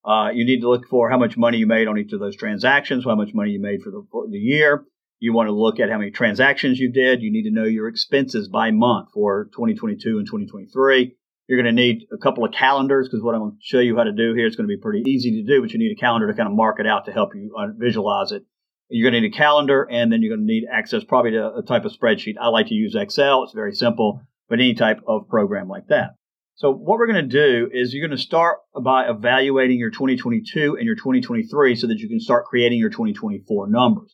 Uh, 0.06 0.30
you 0.32 0.46
need 0.46 0.62
to 0.62 0.70
look 0.70 0.88
for 0.88 1.10
how 1.10 1.18
much 1.18 1.36
money 1.36 1.58
you 1.58 1.66
made 1.66 1.88
on 1.88 1.98
each 1.98 2.14
of 2.14 2.20
those 2.20 2.36
transactions, 2.36 3.06
how 3.06 3.16
much 3.16 3.34
money 3.34 3.50
you 3.50 3.60
made 3.60 3.82
for 3.82 3.90
the, 3.90 4.06
for 4.12 4.28
the 4.30 4.38
year. 4.38 4.86
You 5.18 5.34
want 5.34 5.48
to 5.48 5.52
look 5.52 5.80
at 5.80 5.90
how 5.90 5.98
many 5.98 6.12
transactions 6.12 6.78
you 6.78 6.92
did. 6.92 7.24
You 7.24 7.32
need 7.32 7.46
to 7.46 7.52
know 7.52 7.64
your 7.64 7.88
expenses 7.88 8.50
by 8.50 8.70
month 8.70 9.10
for 9.16 9.46
2022 9.46 10.20
and 10.20 10.28
2023. 10.28 11.16
You're 11.48 11.60
going 11.60 11.76
to 11.76 11.82
need 11.82 12.06
a 12.14 12.20
couple 12.20 12.46
of 12.46 12.52
calendars 12.52 13.08
because 13.08 13.24
what 13.24 13.34
I'm 13.34 13.42
going 13.42 13.52
to 13.54 13.58
show 13.62 13.80
you 13.80 13.98
how 13.98 14.04
to 14.04 14.12
do 14.12 14.36
here 14.36 14.46
is 14.46 14.56
going 14.56 14.70
to 14.70 14.76
be 14.76 14.80
pretty 14.80 15.02
easy 15.10 15.42
to 15.42 15.44
do, 15.44 15.60
but 15.60 15.72
you 15.72 15.80
need 15.80 15.92
a 15.92 16.00
calendar 16.00 16.28
to 16.28 16.36
kind 16.36 16.50
of 16.50 16.54
mark 16.54 16.80
it 16.80 16.86
out 16.86 17.06
to 17.06 17.12
help 17.12 17.34
you 17.34 17.52
uh, 17.58 17.70
visualize 17.76 18.32
it. 18.32 18.44
You're 18.90 19.10
going 19.10 19.20
to 19.20 19.28
need 19.28 19.34
a 19.34 19.38
calendar 19.38 19.88
and 19.90 20.14
then 20.14 20.22
you're 20.22 20.38
going 20.38 20.46
to 20.48 20.54
need 20.54 20.66
access 20.72 21.04
probably 21.04 21.32
to 21.32 21.56
a 21.56 21.64
type 21.64 21.86
of 21.86 21.94
spreadsheet. 21.94 22.36
I 22.40 22.50
like 22.50 22.68
to 22.68 22.76
use 22.76 22.94
Excel. 22.94 23.44
It's 23.44 23.54
very 23.54 23.74
simple 23.74 24.22
but 24.52 24.60
any 24.60 24.74
type 24.74 25.00
of 25.08 25.30
program 25.30 25.70
like 25.70 25.88
that. 25.88 26.10
So 26.56 26.72
what 26.72 27.00
we're 27.00 27.08
going 27.08 27.30
to 27.30 27.48
do 27.48 27.70
is 27.72 27.94
you're 27.94 28.06
going 28.06 28.18
to 28.18 28.22
start 28.22 28.58
by 28.84 29.10
evaluating 29.10 29.80
your 29.80 29.92
2022 29.92 30.76
and 30.76 30.86
your 30.86 30.96
2023 30.96 31.76
so 31.78 31.88
that 31.88 32.00
you 32.00 32.10
can 32.10 32.20
start 32.20 32.46
creating 32.46 32.78
your 32.78 32.90
2024 32.90 33.70
numbers. 33.70 34.14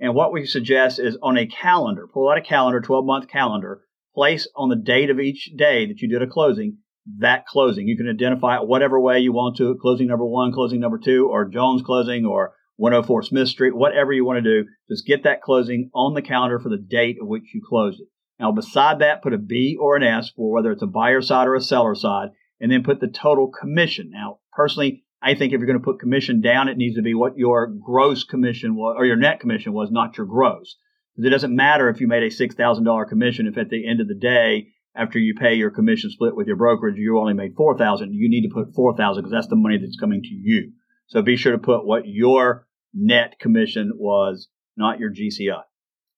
And 0.00 0.12
what 0.12 0.32
we 0.32 0.44
suggest 0.44 0.98
is 0.98 1.16
on 1.22 1.38
a 1.38 1.46
calendar, 1.46 2.08
pull 2.12 2.28
out 2.28 2.36
a 2.36 2.42
calendar, 2.42 2.80
12 2.80 3.06
month 3.06 3.28
calendar, 3.28 3.82
place 4.12 4.48
on 4.56 4.70
the 4.70 4.76
date 4.76 5.08
of 5.08 5.20
each 5.20 5.52
day 5.56 5.86
that 5.86 6.00
you 6.00 6.08
did 6.08 6.20
a 6.20 6.26
closing, 6.26 6.78
that 7.18 7.46
closing. 7.46 7.86
You 7.86 7.96
can 7.96 8.10
identify 8.10 8.56
it 8.56 8.66
whatever 8.66 9.00
way 9.00 9.20
you 9.20 9.32
want 9.32 9.56
to, 9.58 9.78
closing 9.80 10.08
number 10.08 10.26
one, 10.26 10.52
closing 10.52 10.80
number 10.80 10.98
two, 10.98 11.28
or 11.30 11.48
Jones 11.48 11.82
closing, 11.82 12.26
or 12.26 12.54
104 12.74 13.22
Smith 13.22 13.48
Street, 13.48 13.76
whatever 13.76 14.12
you 14.12 14.24
want 14.24 14.42
to 14.42 14.62
do. 14.62 14.68
Just 14.90 15.06
get 15.06 15.22
that 15.22 15.42
closing 15.42 15.90
on 15.94 16.14
the 16.14 16.22
calendar 16.22 16.58
for 16.58 16.70
the 16.70 16.76
date 16.76 17.18
of 17.22 17.28
which 17.28 17.44
you 17.54 17.62
closed 17.64 18.00
it. 18.00 18.08
Now, 18.38 18.52
beside 18.52 18.98
that, 18.98 19.22
put 19.22 19.32
a 19.32 19.38
B 19.38 19.76
or 19.80 19.96
an 19.96 20.02
S 20.02 20.30
for 20.30 20.52
whether 20.52 20.70
it's 20.72 20.82
a 20.82 20.86
buyer 20.86 21.22
side 21.22 21.48
or 21.48 21.54
a 21.54 21.60
seller 21.60 21.94
side, 21.94 22.30
and 22.60 22.70
then 22.70 22.82
put 22.82 23.00
the 23.00 23.08
total 23.08 23.48
commission. 23.48 24.10
Now, 24.10 24.40
personally, 24.52 25.04
I 25.22 25.34
think 25.34 25.52
if 25.52 25.58
you're 25.58 25.66
going 25.66 25.78
to 25.78 25.84
put 25.84 26.00
commission 26.00 26.40
down, 26.40 26.68
it 26.68 26.76
needs 26.76 26.96
to 26.96 27.02
be 27.02 27.14
what 27.14 27.38
your 27.38 27.66
gross 27.66 28.24
commission 28.24 28.76
was, 28.76 28.96
or 28.98 29.06
your 29.06 29.16
net 29.16 29.40
commission 29.40 29.72
was, 29.72 29.90
not 29.90 30.16
your 30.16 30.26
gross. 30.26 30.76
Because 31.14 31.26
it 31.26 31.30
doesn't 31.30 31.56
matter 31.56 31.88
if 31.88 32.00
you 32.00 32.08
made 32.08 32.22
a 32.22 32.28
$6,000 32.28 33.08
commission 33.08 33.46
if 33.46 33.56
at 33.56 33.70
the 33.70 33.88
end 33.88 34.00
of 34.00 34.08
the 34.08 34.14
day, 34.14 34.68
after 34.94 35.18
you 35.18 35.34
pay 35.34 35.54
your 35.54 35.70
commission 35.70 36.10
split 36.10 36.36
with 36.36 36.46
your 36.46 36.56
brokerage, 36.56 36.96
you 36.96 37.18
only 37.18 37.34
made 37.34 37.54
4000 37.54 38.12
you 38.12 38.30
need 38.30 38.48
to 38.48 38.54
put 38.54 38.74
4000 38.74 39.22
because 39.22 39.32
that's 39.32 39.48
the 39.48 39.56
money 39.56 39.78
that's 39.78 39.98
coming 39.98 40.22
to 40.22 40.28
you. 40.28 40.72
So 41.08 41.22
be 41.22 41.36
sure 41.36 41.52
to 41.52 41.58
put 41.58 41.86
what 41.86 42.06
your 42.06 42.66
net 42.94 43.38
commission 43.38 43.92
was, 43.94 44.48
not 44.76 44.98
your 44.98 45.10
GCI. 45.10 45.62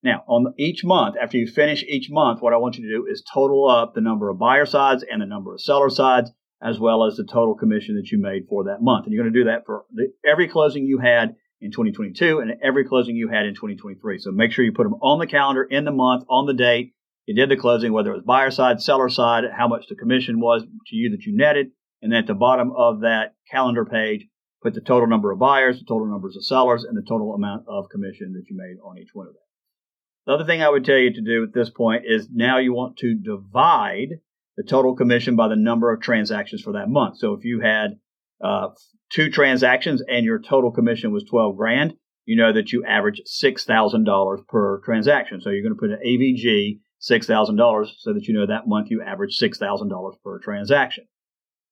Now, 0.02 0.22
on 0.28 0.54
each 0.58 0.84
month, 0.84 1.16
after 1.20 1.36
you 1.36 1.46
finish 1.46 1.82
each 1.82 2.08
month, 2.08 2.40
what 2.40 2.52
I 2.52 2.58
want 2.58 2.78
you 2.78 2.84
to 2.84 2.94
do 2.94 3.06
is 3.10 3.24
total 3.32 3.68
up 3.68 3.94
the 3.94 4.00
number 4.00 4.28
of 4.28 4.38
buyer 4.38 4.66
sides 4.66 5.04
and 5.08 5.20
the 5.20 5.26
number 5.26 5.54
of 5.54 5.60
seller 5.60 5.90
sides 5.90 6.30
as 6.62 6.78
well 6.78 7.04
as 7.04 7.16
the 7.16 7.24
total 7.24 7.54
commission 7.54 7.96
that 7.96 8.10
you 8.10 8.18
made 8.18 8.46
for 8.48 8.64
that 8.64 8.82
month. 8.82 9.06
And 9.06 9.12
you're 9.12 9.22
going 9.22 9.32
to 9.32 9.40
do 9.40 9.44
that 9.44 9.64
for 9.64 9.84
the, 9.92 10.12
every 10.24 10.48
closing 10.48 10.84
you 10.86 10.98
had 10.98 11.36
in 11.60 11.70
2022 11.70 12.40
and 12.40 12.52
every 12.62 12.84
closing 12.84 13.16
you 13.16 13.28
had 13.28 13.46
in 13.46 13.54
2023. 13.54 14.18
So 14.18 14.30
make 14.30 14.52
sure 14.52 14.64
you 14.64 14.72
put 14.72 14.84
them 14.84 14.94
on 14.94 15.18
the 15.18 15.26
calendar 15.26 15.64
in 15.64 15.84
the 15.84 15.92
month, 15.92 16.24
on 16.28 16.46
the 16.46 16.54
date. 16.54 16.94
You 17.26 17.34
did 17.34 17.50
the 17.50 17.56
closing, 17.56 17.92
whether 17.92 18.10
it 18.10 18.16
was 18.16 18.24
buyer 18.24 18.50
side, 18.50 18.80
seller 18.80 19.08
side, 19.08 19.44
how 19.56 19.68
much 19.68 19.86
the 19.88 19.94
commission 19.94 20.40
was 20.40 20.62
to 20.62 20.96
you 20.96 21.10
that 21.10 21.24
you 21.24 21.36
netted. 21.36 21.72
And 22.00 22.12
then 22.12 22.20
at 22.20 22.26
the 22.26 22.34
bottom 22.34 22.72
of 22.76 23.00
that 23.00 23.34
calendar 23.50 23.84
page, 23.84 24.26
put 24.62 24.74
the 24.74 24.80
total 24.80 25.08
number 25.08 25.30
of 25.30 25.38
buyers, 25.38 25.78
the 25.78 25.84
total 25.84 26.06
numbers 26.06 26.36
of 26.36 26.44
sellers, 26.44 26.84
and 26.84 26.96
the 26.96 27.06
total 27.06 27.34
amount 27.34 27.64
of 27.68 27.88
commission 27.90 28.32
that 28.32 28.44
you 28.48 28.56
made 28.56 28.78
on 28.82 28.98
each 28.98 29.10
one 29.12 29.26
of 29.26 29.34
them. 29.34 29.42
The 30.28 30.34
other 30.34 30.44
thing 30.44 30.60
I 30.60 30.68
would 30.68 30.84
tell 30.84 30.98
you 30.98 31.10
to 31.14 31.22
do 31.22 31.42
at 31.42 31.54
this 31.54 31.70
point 31.70 32.02
is 32.06 32.28
now 32.30 32.58
you 32.58 32.74
want 32.74 32.98
to 32.98 33.14
divide 33.14 34.08
the 34.58 34.62
total 34.62 34.94
commission 34.94 35.36
by 35.36 35.48
the 35.48 35.56
number 35.56 35.90
of 35.90 36.02
transactions 36.02 36.60
for 36.60 36.74
that 36.74 36.90
month. 36.90 37.16
So 37.16 37.32
if 37.32 37.46
you 37.46 37.60
had 37.60 37.98
uh, 38.44 38.68
two 39.10 39.30
transactions 39.30 40.02
and 40.06 40.26
your 40.26 40.38
total 40.38 40.70
commission 40.70 41.12
was 41.12 41.24
12 41.24 41.56
grand, 41.56 41.94
you 42.26 42.36
know 42.36 42.52
that 42.52 42.72
you 42.72 42.84
average 42.84 43.22
$6,000 43.26 44.46
per 44.48 44.82
transaction. 44.84 45.40
So 45.40 45.48
you're 45.48 45.62
going 45.62 45.74
to 45.74 45.80
put 45.80 45.92
an 45.92 46.00
AVG 46.06 46.80
$6,000 47.10 47.86
so 47.96 48.12
that 48.12 48.26
you 48.26 48.34
know 48.34 48.46
that 48.46 48.68
month 48.68 48.88
you 48.90 49.02
average 49.02 49.38
$6,000 49.40 50.12
per 50.22 50.40
transaction. 50.40 51.06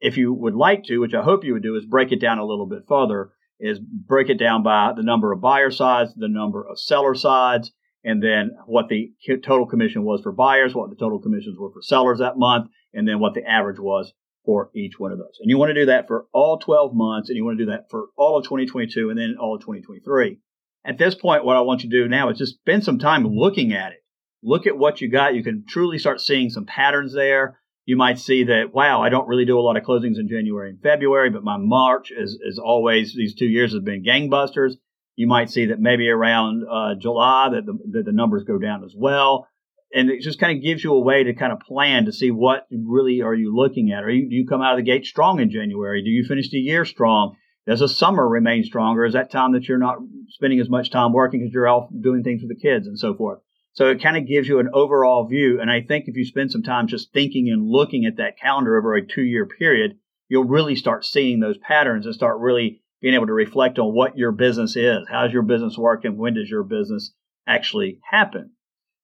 If 0.00 0.16
you 0.16 0.32
would 0.32 0.54
like 0.54 0.84
to, 0.84 0.96
which 0.96 1.12
I 1.12 1.22
hope 1.22 1.44
you 1.44 1.52
would 1.52 1.62
do, 1.62 1.76
is 1.76 1.84
break 1.84 2.10
it 2.10 2.22
down 2.22 2.38
a 2.38 2.46
little 2.46 2.66
bit 2.66 2.84
further, 2.88 3.32
is 3.60 3.78
break 3.78 4.30
it 4.30 4.38
down 4.38 4.62
by 4.62 4.94
the 4.96 5.02
number 5.02 5.30
of 5.32 5.42
buyer 5.42 5.70
sides, 5.70 6.14
the 6.14 6.26
number 6.26 6.66
of 6.66 6.80
seller 6.80 7.14
sides, 7.14 7.70
and 8.06 8.22
then 8.22 8.52
what 8.66 8.88
the 8.88 9.12
total 9.44 9.66
commission 9.66 10.04
was 10.04 10.22
for 10.22 10.30
buyers, 10.30 10.75
what 10.75 10.90
the 10.90 10.96
total 10.96 11.18
commissions 11.18 11.58
were 11.58 11.72
for 11.72 11.82
sellers 11.82 12.20
that 12.20 12.38
month, 12.38 12.70
and 12.94 13.06
then 13.06 13.18
what 13.18 13.34
the 13.34 13.44
average 13.44 13.80
was 13.80 14.12
for 14.44 14.70
each 14.76 14.92
one 14.96 15.10
of 15.10 15.18
those. 15.18 15.38
And 15.40 15.50
you 15.50 15.58
want 15.58 15.70
to 15.70 15.75
do 15.75 15.86
that 15.86 16.06
for 16.06 16.26
all 16.32 16.56
12 16.58 16.94
months, 16.94 17.28
and 17.28 17.36
you 17.36 17.44
want 17.44 17.58
to 17.58 17.64
do 17.64 17.72
that 17.72 17.90
for 17.90 18.06
all 18.16 18.38
of 18.38 18.44
2022 18.44 19.10
and 19.10 19.18
then 19.18 19.34
all 19.40 19.56
of 19.56 19.60
2023. 19.62 20.38
At 20.84 20.98
this 20.98 21.16
point, 21.16 21.44
what 21.44 21.56
I 21.56 21.62
want 21.62 21.82
you 21.82 21.90
to 21.90 22.02
do 22.04 22.08
now 22.08 22.30
is 22.30 22.38
just 22.38 22.54
spend 22.54 22.84
some 22.84 23.00
time 23.00 23.26
looking 23.26 23.72
at 23.72 23.90
it. 23.90 24.04
Look 24.40 24.68
at 24.68 24.78
what 24.78 25.00
you 25.00 25.10
got. 25.10 25.34
You 25.34 25.42
can 25.42 25.64
truly 25.68 25.98
start 25.98 26.20
seeing 26.20 26.48
some 26.48 26.64
patterns 26.64 27.12
there. 27.12 27.58
You 27.86 27.96
might 27.96 28.20
see 28.20 28.44
that, 28.44 28.72
wow, 28.72 29.02
I 29.02 29.08
don't 29.08 29.26
really 29.26 29.44
do 29.44 29.58
a 29.58 29.62
lot 29.62 29.76
of 29.76 29.82
closings 29.82 30.20
in 30.20 30.28
January 30.28 30.70
and 30.70 30.80
February, 30.80 31.30
but 31.30 31.42
my 31.42 31.56
March 31.56 32.12
is, 32.12 32.38
is 32.40 32.60
always, 32.64 33.16
these 33.16 33.34
two 33.34 33.46
years 33.46 33.72
has 33.72 33.82
been 33.82 34.04
gangbusters. 34.04 34.75
You 35.16 35.26
might 35.26 35.50
see 35.50 35.66
that 35.66 35.80
maybe 35.80 36.08
around 36.08 36.64
uh, 36.70 36.94
July 36.94 37.49
that 37.50 37.66
the, 37.66 37.78
that 37.92 38.04
the 38.04 38.12
numbers 38.12 38.44
go 38.44 38.58
down 38.58 38.85
as 38.85 38.94
well 38.96 39.49
and 39.94 40.11
it 40.11 40.20
just 40.20 40.40
kind 40.40 40.56
of 40.56 40.62
gives 40.62 40.82
you 40.82 40.92
a 40.92 41.00
way 41.00 41.25
to 41.25 41.35
kind 41.35 41.52
of 41.52 41.61
plan 41.61 42.04
to 42.06 42.12
see 42.12 42.30
what 42.30 42.66
really 42.70 43.23
are 43.23 43.35
you 43.35 43.54
looking 43.54 43.92
at. 43.92 44.04
Are 44.04 44.11
you, 44.11 44.28
do 44.28 44.35
you 44.35 44.46
come 44.46 44.62
out 44.62 44.73
of 44.73 44.78
the 44.78 44.90
gate 44.90 45.06
strong 45.06 45.40
in 45.40 45.50
January? 45.50 46.02
Do 46.02 46.11
you 46.11 46.25
finish 46.25 46.50
the 46.50 46.58
year 46.58 46.85
strong? 46.85 47.37
Does 47.66 47.80
the 47.80 47.88
summer 47.88 48.28
remain 48.28 48.64
stronger? 48.64 49.04
Is 49.04 49.14
that 49.14 49.30
time 49.30 49.52
that 49.52 49.68
you're 49.68 49.78
not 49.78 49.96
spending 50.28 50.61
as 50.61 50.68
much 50.68 50.90
time 50.90 51.12
working 51.12 51.40
because 51.40 51.52
you're 51.52 51.68
off 51.68 51.88
doing 52.00 52.23
things 52.23 52.42
with 52.42 52.50
the 52.50 52.61
kids 52.61 52.87
and 52.87 52.99
so 52.99 53.14
forth? 53.14 53.40
So 53.73 53.88
it 53.88 54.02
kind 54.02 54.16
of 54.16 54.26
gives 54.26 54.49
you 54.49 54.58
an 54.58 54.70
overall 54.73 55.26
view. 55.26 55.61
And 55.61 55.70
I 55.70 55.82
think 55.82 56.06
if 56.06 56.16
you 56.16 56.25
spend 56.25 56.50
some 56.50 56.62
time 56.62 56.87
just 56.87 57.12
thinking 57.12 57.49
and 57.50 57.66
looking 57.66 58.06
at 58.06 58.16
that 58.16 58.38
calendar 58.38 58.78
over 58.78 58.94
a 58.94 59.06
two 59.06 59.25
year 59.25 59.46
period, 59.46 59.99
you'll 60.28 60.44
really 60.44 60.76
start 60.76 61.04
seeing 61.04 61.40
those 61.40 61.58
patterns 61.58 62.06
and 62.06 62.14
start 62.14 62.38
really 62.38 62.82
being 63.00 63.14
able 63.14 63.26
to 63.26 63.32
reflect 63.32 63.78
on 63.78 63.94
what 63.94 64.16
your 64.16 64.32
business 64.32 64.76
is. 64.76 65.06
How's 65.10 65.32
your 65.32 65.42
business 65.42 65.76
working? 65.76 66.16
When 66.16 66.34
does 66.34 66.48
your 66.48 66.62
business 66.62 67.12
actually 67.46 68.00
happen? 68.10 68.52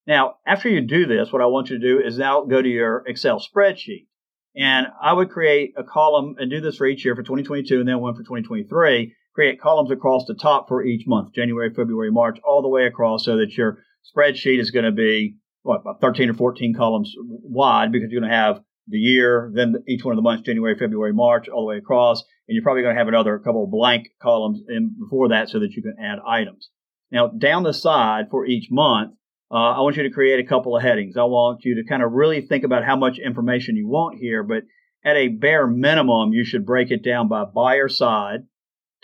Now, 0.05 0.35
after 0.45 0.67
you 0.69 0.81
do 0.81 1.05
this, 1.05 1.31
what 1.31 1.41
I 1.41 1.45
want 1.45 1.69
you 1.69 1.79
to 1.79 1.87
do 1.87 2.05
is 2.05 2.17
now 2.17 2.43
go 2.43 2.61
to 2.61 2.67
your 2.67 3.03
Excel 3.07 3.39
spreadsheet. 3.39 4.07
And 4.55 4.87
I 5.01 5.13
would 5.13 5.29
create 5.29 5.73
a 5.77 5.83
column 5.83 6.35
and 6.37 6.51
do 6.51 6.61
this 6.61 6.77
for 6.77 6.85
each 6.85 7.03
year 7.05 7.15
for 7.15 7.23
2022 7.23 7.79
and 7.79 7.87
then 7.87 7.99
one 7.99 8.13
for 8.13 8.21
2023. 8.21 9.15
Create 9.33 9.59
columns 9.59 9.89
across 9.89 10.25
the 10.25 10.35
top 10.35 10.67
for 10.67 10.83
each 10.83 11.07
month, 11.07 11.33
January, 11.33 11.73
February, 11.73 12.11
March, 12.11 12.37
all 12.43 12.61
the 12.61 12.67
way 12.67 12.85
across 12.85 13.25
so 13.25 13.37
that 13.37 13.57
your 13.57 13.79
spreadsheet 14.15 14.59
is 14.59 14.69
going 14.69 14.85
to 14.85 14.91
be, 14.91 15.37
what, 15.63 15.81
about 15.81 16.01
13 16.01 16.29
or 16.29 16.33
14 16.35 16.75
columns 16.75 17.15
wide 17.17 17.91
because 17.91 18.11
you're 18.11 18.21
going 18.21 18.29
to 18.29 18.35
have 18.35 18.61
the 18.87 18.97
year, 18.97 19.51
then 19.53 19.75
each 19.87 20.03
one 20.03 20.13
of 20.13 20.17
the 20.17 20.21
months, 20.21 20.43
January, 20.43 20.75
February, 20.77 21.13
March, 21.13 21.47
all 21.47 21.61
the 21.61 21.67
way 21.67 21.77
across. 21.77 22.23
And 22.47 22.55
you're 22.55 22.63
probably 22.63 22.81
going 22.81 22.95
to 22.95 22.99
have 22.99 23.07
another 23.07 23.39
couple 23.39 23.63
of 23.63 23.71
blank 23.71 24.07
columns 24.21 24.61
in 24.67 24.95
before 24.99 25.29
that 25.29 25.49
so 25.49 25.59
that 25.59 25.71
you 25.71 25.81
can 25.81 25.95
add 26.03 26.19
items. 26.27 26.69
Now, 27.11 27.27
down 27.27 27.63
the 27.63 27.73
side 27.73 28.25
for 28.29 28.45
each 28.45 28.67
month, 28.71 29.13
uh, 29.51 29.55
I 29.55 29.81
want 29.81 29.97
you 29.97 30.03
to 30.03 30.09
create 30.09 30.39
a 30.39 30.47
couple 30.47 30.75
of 30.75 30.81
headings. 30.81 31.15
I 31.15 31.23
want 31.23 31.63
you 31.63 31.75
to 31.75 31.87
kind 31.87 32.01
of 32.01 32.11
really 32.11 32.41
think 32.41 32.63
about 32.63 32.83
how 32.83 32.95
much 32.95 33.19
information 33.19 33.75
you 33.75 33.87
want 33.87 34.17
here, 34.19 34.43
but 34.43 34.63
at 35.05 35.15
a 35.15 35.27
bare 35.27 35.67
minimum, 35.67 36.33
you 36.33 36.43
should 36.43 36.65
break 36.65 36.89
it 36.89 37.03
down 37.03 37.27
by 37.27 37.45
buyer 37.45 37.87
side, 37.87 38.45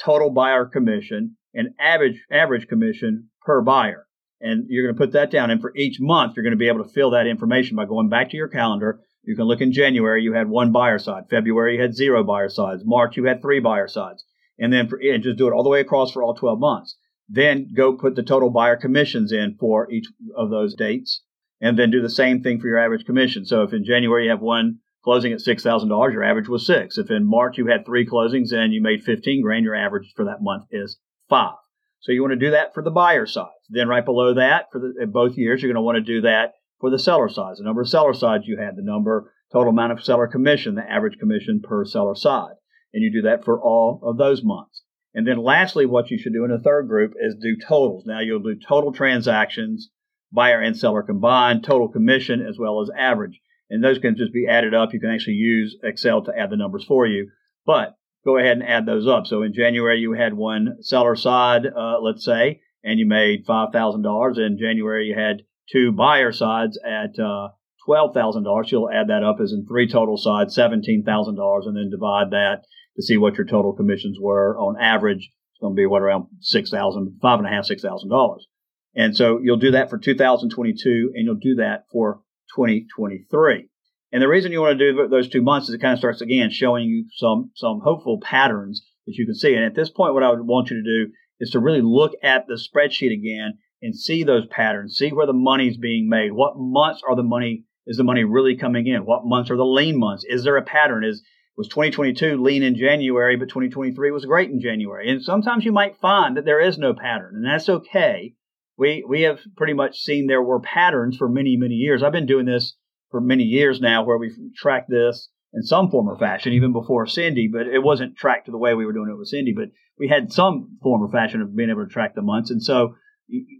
total 0.03 0.31
buyer 0.31 0.65
commission, 0.65 1.35
and 1.53 1.69
average 1.79 2.23
average 2.31 2.67
commission 2.67 3.29
per 3.45 3.61
buyer. 3.61 4.07
And 4.41 4.65
you're 4.69 4.85
going 4.85 4.95
to 4.95 4.99
put 4.99 5.13
that 5.13 5.31
down. 5.31 5.51
And 5.51 5.59
for 5.59 5.73
each 5.75 5.99
month, 5.99 6.33
you're 6.35 6.43
going 6.43 6.51
to 6.51 6.57
be 6.57 6.69
able 6.69 6.83
to 6.83 6.93
fill 6.93 7.11
that 7.11 7.27
information 7.27 7.75
by 7.75 7.85
going 7.85 8.09
back 8.09 8.31
to 8.31 8.37
your 8.37 8.47
calendar. 8.47 9.01
You 9.23 9.35
can 9.35 9.45
look 9.45 9.61
in 9.61 9.73
January, 9.73 10.23
you 10.23 10.33
had 10.33 10.49
one 10.49 10.71
buyer 10.71 10.99
side. 10.99 11.25
February, 11.29 11.75
you 11.75 11.81
had 11.81 11.95
zero 11.95 12.23
buyer 12.23 12.49
sides. 12.49 12.83
March, 12.85 13.17
you 13.17 13.25
had 13.25 13.41
three 13.41 13.59
buyer 13.59 13.87
sides. 13.87 14.23
And 14.57 14.73
then 14.73 14.87
for, 14.87 14.99
and 15.01 15.23
just 15.23 15.37
do 15.37 15.47
it 15.47 15.53
all 15.53 15.63
the 15.63 15.69
way 15.69 15.81
across 15.81 16.11
for 16.11 16.23
all 16.23 16.33
12 16.33 16.59
months. 16.59 16.97
Then 17.27 17.71
go 17.75 17.93
put 17.93 18.15
the 18.15 18.23
total 18.23 18.49
buyer 18.49 18.75
commissions 18.75 19.31
in 19.31 19.55
for 19.59 19.91
each 19.91 20.07
of 20.35 20.49
those 20.49 20.73
dates 20.73 21.21
and 21.61 21.77
then 21.77 21.91
do 21.91 22.01
the 22.01 22.09
same 22.09 22.41
thing 22.41 22.59
for 22.59 22.67
your 22.67 22.79
average 22.79 23.05
commission. 23.05 23.45
So 23.45 23.63
if 23.63 23.73
in 23.73 23.85
January 23.85 24.25
you 24.25 24.29
have 24.31 24.41
one 24.41 24.79
closing 25.03 25.31
at 25.31 25.39
$6,000, 25.39 26.13
your 26.13 26.23
average 26.23 26.49
was 26.49 26.65
six. 26.65 26.97
If 26.97 27.11
in 27.11 27.25
March 27.25 27.57
you 27.57 27.67
had 27.67 27.85
three 27.85 28.05
closings 28.05 28.51
and 28.51 28.73
you 28.73 28.81
made 28.81 29.03
15 29.03 29.41
grand, 29.41 29.63
your 29.63 29.75
average 29.75 30.13
for 30.15 30.25
that 30.25 30.41
month 30.41 30.65
is 30.71 30.97
five. 31.29 31.55
So 32.01 32.11
you 32.11 32.21
want 32.21 32.31
to 32.31 32.45
do 32.45 32.51
that 32.51 32.73
for 32.73 32.81
the 32.81 32.91
buyer 32.91 33.25
side. 33.25 33.47
Then 33.69 33.87
right 33.87 34.05
below 34.05 34.35
that 34.35 34.67
for 34.71 34.79
the, 34.79 35.05
both 35.05 35.37
years, 35.37 35.61
you're 35.61 35.71
going 35.71 35.81
to 35.81 35.85
want 35.85 35.97
to 35.97 36.01
do 36.01 36.21
that 36.21 36.53
for 36.79 36.89
the 36.89 36.99
seller 36.99 37.29
side. 37.29 37.55
The 37.57 37.63
number 37.63 37.81
of 37.81 37.89
seller 37.89 38.13
sides 38.13 38.45
you 38.47 38.57
had, 38.57 38.75
the 38.75 38.81
number, 38.81 39.33
total 39.51 39.71
amount 39.71 39.91
of 39.91 40.03
seller 40.03 40.27
commission, 40.27 40.75
the 40.75 40.89
average 40.89 41.17
commission 41.19 41.61
per 41.61 41.85
seller 41.85 42.15
side. 42.15 42.53
And 42.93 43.03
you 43.03 43.11
do 43.11 43.27
that 43.27 43.43
for 43.43 43.61
all 43.61 43.99
of 44.03 44.17
those 44.17 44.43
months. 44.43 44.83
And 45.13 45.27
then 45.27 45.37
lastly, 45.37 45.85
what 45.85 46.11
you 46.11 46.17
should 46.17 46.33
do 46.33 46.45
in 46.45 46.51
a 46.51 46.59
third 46.59 46.87
group 46.87 47.13
is 47.19 47.35
do 47.35 47.55
totals. 47.55 48.05
Now 48.05 48.19
you'll 48.19 48.39
do 48.39 48.55
total 48.55 48.93
transactions, 48.93 49.89
buyer 50.31 50.61
and 50.61 50.77
seller 50.77 51.03
combined, 51.03 51.63
total 51.63 51.87
commission, 51.87 52.45
as 52.47 52.57
well 52.59 52.81
as 52.81 52.89
average. 52.97 53.39
And 53.69 53.83
those 53.83 53.99
can 53.99 54.15
just 54.15 54.33
be 54.33 54.47
added 54.47 54.73
up. 54.73 54.93
You 54.93 54.99
can 54.99 55.11
actually 55.11 55.33
use 55.33 55.77
Excel 55.83 56.23
to 56.23 56.37
add 56.37 56.49
the 56.49 56.57
numbers 56.57 56.85
for 56.85 57.05
you, 57.05 57.31
but 57.65 57.95
go 58.25 58.37
ahead 58.37 58.57
and 58.57 58.63
add 58.63 58.85
those 58.85 59.07
up. 59.07 59.27
So 59.27 59.43
in 59.43 59.53
January, 59.53 59.99
you 59.99 60.13
had 60.13 60.33
one 60.33 60.77
seller 60.81 61.15
side, 61.15 61.65
uh, 61.65 61.99
let's 62.01 62.25
say, 62.25 62.61
and 62.83 62.99
you 62.99 63.07
made 63.07 63.45
$5,000. 63.45 64.37
In 64.37 64.57
January, 64.57 65.07
you 65.07 65.15
had 65.15 65.43
two 65.71 65.91
buyer 65.91 66.31
sides 66.31 66.79
at, 66.85 67.19
uh, 67.19 67.49
$12,000. 67.87 68.71
You'll 68.71 68.89
add 68.89 69.07
that 69.07 69.23
up 69.23 69.39
as 69.41 69.51
in 69.51 69.65
three 69.65 69.87
total 69.87 70.17
sides, 70.17 70.55
$17,000, 70.55 71.65
and 71.65 71.77
then 71.77 71.89
divide 71.89 72.31
that 72.31 72.63
to 72.95 73.01
see 73.01 73.17
what 73.17 73.35
your 73.37 73.47
total 73.47 73.73
commissions 73.73 74.17
were 74.19 74.57
on 74.57 74.79
average. 74.79 75.29
It's 75.53 75.61
going 75.61 75.75
to 75.75 75.79
be 75.79 75.85
what 75.85 76.01
around 76.01 76.27
six 76.39 76.69
thousand, 76.69 77.17
five 77.21 77.39
and 77.39 77.47
a 77.47 77.51
half, 77.51 77.65
six 77.65 77.81
thousand 77.81 78.09
dollars. 78.09 78.47
And 78.95 79.15
so 79.15 79.39
you'll 79.41 79.57
do 79.57 79.71
that 79.71 79.89
for 79.89 79.97
2022 79.97 81.11
and 81.15 81.25
you'll 81.25 81.35
do 81.35 81.55
that 81.55 81.85
for 81.91 82.21
2023. 82.55 83.69
And 84.11 84.21
the 84.21 84.27
reason 84.27 84.51
you 84.51 84.61
want 84.61 84.77
to 84.79 84.91
do 84.91 85.07
those 85.07 85.29
two 85.29 85.43
months 85.43 85.69
is 85.69 85.75
it 85.75 85.81
kind 85.81 85.93
of 85.93 85.99
starts 85.99 86.21
again 86.21 86.49
showing 86.49 86.85
you 86.85 87.05
some, 87.15 87.51
some 87.55 87.81
hopeful 87.83 88.19
patterns 88.19 88.83
that 89.05 89.15
you 89.15 89.25
can 89.25 89.35
see. 89.35 89.53
And 89.53 89.63
at 89.63 89.75
this 89.75 89.89
point, 89.89 90.15
what 90.15 90.23
I 90.23 90.31
would 90.31 90.41
want 90.41 90.71
you 90.71 90.77
to 90.77 91.05
do 91.05 91.11
is 91.39 91.51
to 91.51 91.59
really 91.59 91.81
look 91.81 92.13
at 92.23 92.47
the 92.47 92.55
spreadsheet 92.55 93.13
again 93.13 93.59
and 93.81 93.95
see 93.95 94.23
those 94.23 94.45
patterns, 94.47 94.97
see 94.97 95.09
where 95.09 95.27
the 95.27 95.33
money's 95.33 95.77
being 95.77 96.09
made. 96.09 96.31
What 96.31 96.53
months 96.57 97.01
are 97.07 97.15
the 97.15 97.23
money, 97.23 97.65
is 97.87 97.97
the 97.97 98.03
money 98.03 98.23
really 98.23 98.57
coming 98.57 98.87
in? 98.87 99.05
What 99.05 99.25
months 99.25 99.49
are 99.51 99.57
the 99.57 99.65
lean 99.65 99.97
months? 99.97 100.25
Is 100.27 100.43
there 100.43 100.57
a 100.57 100.61
pattern? 100.61 101.03
Is, 101.03 101.23
was 101.59 101.67
2022 101.67 102.41
lean 102.41 102.63
in 102.63 102.75
January, 102.75 103.35
but 103.35 103.49
2023 103.49 104.11
was 104.11 104.23
great 104.23 104.49
in 104.49 104.61
January. 104.61 105.11
And 105.11 105.21
sometimes 105.21 105.65
you 105.65 105.73
might 105.73 105.99
find 105.99 106.37
that 106.37 106.45
there 106.45 106.61
is 106.61 106.77
no 106.77 106.93
pattern, 106.93 107.35
and 107.35 107.45
that's 107.45 107.67
okay. 107.67 108.35
We 108.77 109.03
we 109.05 109.23
have 109.23 109.39
pretty 109.57 109.73
much 109.73 109.99
seen 109.99 110.27
there 110.27 110.41
were 110.41 110.61
patterns 110.61 111.17
for 111.17 111.27
many 111.27 111.57
many 111.57 111.75
years. 111.75 112.01
I've 112.01 112.13
been 112.13 112.25
doing 112.25 112.45
this 112.45 112.77
for 113.11 113.19
many 113.19 113.43
years 113.43 113.81
now, 113.81 114.05
where 114.05 114.17
we've 114.17 114.37
tracked 114.55 114.89
this 114.89 115.29
in 115.53 115.63
some 115.63 115.89
form 115.89 116.07
or 116.07 116.17
fashion, 116.17 116.53
even 116.53 116.71
before 116.71 117.05
Cindy, 117.07 117.49
but 117.51 117.67
it 117.67 117.83
wasn't 117.83 118.15
tracked 118.15 118.45
to 118.45 118.51
the 118.51 118.57
way 118.57 118.73
we 118.73 118.85
were 118.85 118.93
doing 118.93 119.09
it 119.09 119.17
with 119.17 119.27
Cindy. 119.27 119.53
But 119.53 119.71
we 119.97 120.07
had 120.07 120.31
some 120.31 120.77
form 120.81 121.01
or 121.01 121.11
fashion 121.11 121.41
of 121.41 121.53
being 121.53 121.69
able 121.69 121.85
to 121.85 121.91
track 121.91 122.15
the 122.15 122.21
months, 122.21 122.51
and 122.51 122.63
so 122.63 122.95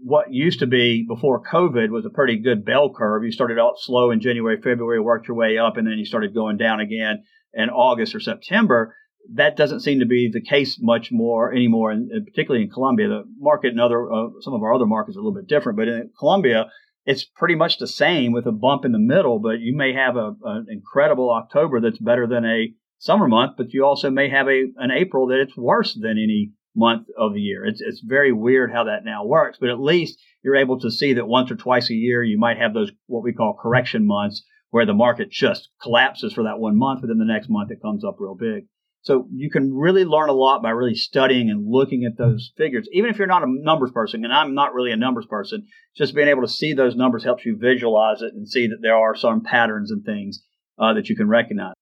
what 0.04 0.34
used 0.34 0.60
to 0.60 0.68
be 0.68 1.06
before 1.08 1.44
COVID 1.44 1.90
was 1.90 2.06
a 2.06 2.10
pretty 2.10 2.38
good 2.38 2.66
bell 2.66 2.92
curve. 2.94 3.24
You 3.24 3.32
started 3.32 3.60
out 3.60 3.80
slow 3.80 4.12
in 4.12 4.22
January, 4.22 4.58
February, 4.62 5.00
worked 5.00 5.28
your 5.28 5.38
way 5.38 5.58
up, 5.58 5.78
and 5.78 5.88
then 5.88 5.98
you 5.98 6.06
started 6.06 6.34
going 6.34 6.58
down 6.58 6.80
again 6.80 7.24
in 7.54 7.70
August 7.70 8.16
or 8.16 8.20
September. 8.20 8.96
That 9.34 9.56
doesn't 9.56 9.82
seem 9.82 10.00
to 10.00 10.06
be 10.06 10.30
the 10.32 10.42
case 10.42 10.80
much 10.82 11.12
more 11.12 11.54
anymore, 11.54 11.92
and 11.92 12.10
particularly 12.26 12.66
in 12.66 12.72
Columbia. 12.72 13.10
The 13.10 13.24
market 13.38 13.72
and 13.72 13.82
other 13.82 14.12
uh, 14.12 14.30
some 14.42 14.54
of 14.54 14.64
our 14.64 14.74
other 14.74 14.88
markets 14.88 15.18
are 15.18 15.20
a 15.20 15.24
little 15.24 15.40
bit 15.40 15.48
different, 15.48 15.78
but 15.78 15.88
in 15.88 16.10
Columbia, 16.18 16.72
it's 17.06 17.24
pretty 17.24 17.56
much 17.56 17.78
the 17.78 17.88
same 17.88 18.32
with 18.32 18.48
a 18.48 18.52
bump 18.52 18.86
in 18.86 18.92
the 18.92 19.00
middle. 19.00 19.40
But 19.40 19.60
you 19.60 19.76
may 19.76 19.94
have 19.94 20.16
a, 20.16 20.36
an 20.44 20.66
incredible 20.70 21.32
October 21.32 21.80
that's 21.80 22.00
better 22.00 22.26
than 22.26 22.46
a 22.46 22.74
summer 22.98 23.28
month, 23.28 23.54
but 23.58 23.72
you 23.72 23.86
also 23.86 24.10
may 24.10 24.30
have 24.30 24.48
a 24.48 24.64
an 24.78 24.92
April 24.92 25.28
that 25.28 25.42
it's 25.42 25.58
worse 25.58 25.94
than 25.94 26.12
any 26.12 26.54
month 26.76 27.08
of 27.18 27.34
the 27.34 27.42
year. 27.42 27.66
It's 27.66 27.82
it's 27.82 28.02
very 28.02 28.32
weird 28.32 28.72
how 28.72 28.86
that 28.86 29.06
now 29.06 29.26
works, 29.26 29.58
but 29.60 29.70
at 29.70 29.80
least 29.80 30.20
you're 30.44 30.56
able 30.56 30.80
to 30.80 30.92
see 30.92 31.14
that 31.14 31.28
once 31.28 31.52
or 31.52 31.56
twice 31.56 31.90
a 31.90 31.96
year 31.96 32.24
you 32.24 32.40
might 32.40 32.58
have 32.58 32.74
those 32.74 32.92
what 33.08 33.24
we 33.24 33.34
call 33.34 33.60
correction 33.62 34.06
months 34.06 34.44
where 34.72 34.86
the 34.86 34.94
market 34.94 35.32
just 35.32 35.70
collapses 35.82 36.34
for 36.34 36.44
that 36.44 36.60
one 36.60 36.78
month, 36.78 37.02
but 37.02 37.08
then 37.08 37.18
the 37.18 37.26
next 37.26 37.50
month 37.50 37.72
it 37.72 37.82
comes 37.82 38.04
up 38.04 38.18
real 38.20 38.36
big. 38.36 38.66
So 39.02 39.28
you 39.34 39.50
can 39.50 39.74
really 39.74 40.04
learn 40.04 40.30
a 40.30 40.34
lot 40.34 40.62
by 40.62 40.72
really 40.72 40.94
studying 40.94 41.50
and 41.50 41.66
looking 41.66 42.04
at 42.04 42.18
those 42.18 42.52
figures. 42.58 42.88
Even 42.92 43.10
if 43.10 43.18
you're 43.18 43.28
not 43.28 43.44
a 43.44 43.48
numbers 43.48 43.92
person, 43.92 44.26
and 44.26 44.34
I'm 44.34 44.54
not 44.54 44.74
really 44.74 44.92
a 44.92 44.98
numbers 44.98 45.26
person, 45.26 45.66
just 45.96 46.14
being 46.14 46.28
able 46.28 46.42
to 46.42 46.50
see 46.50 46.74
those 46.74 46.96
numbers 46.96 47.24
helps 47.24 47.46
you 47.46 47.58
visualize 47.58 48.22
it 48.22 48.34
and 48.34 48.48
see 48.48 48.68
that 48.68 48.80
there 48.82 48.96
are 48.96 49.16
some 49.16 49.42
patterns 49.42 49.90
and 49.90 50.04
things 50.04 50.44
uh, 50.78 50.94
that 50.94 51.08
you 51.08 51.16
can 51.16 51.30
recognize. 51.30 51.74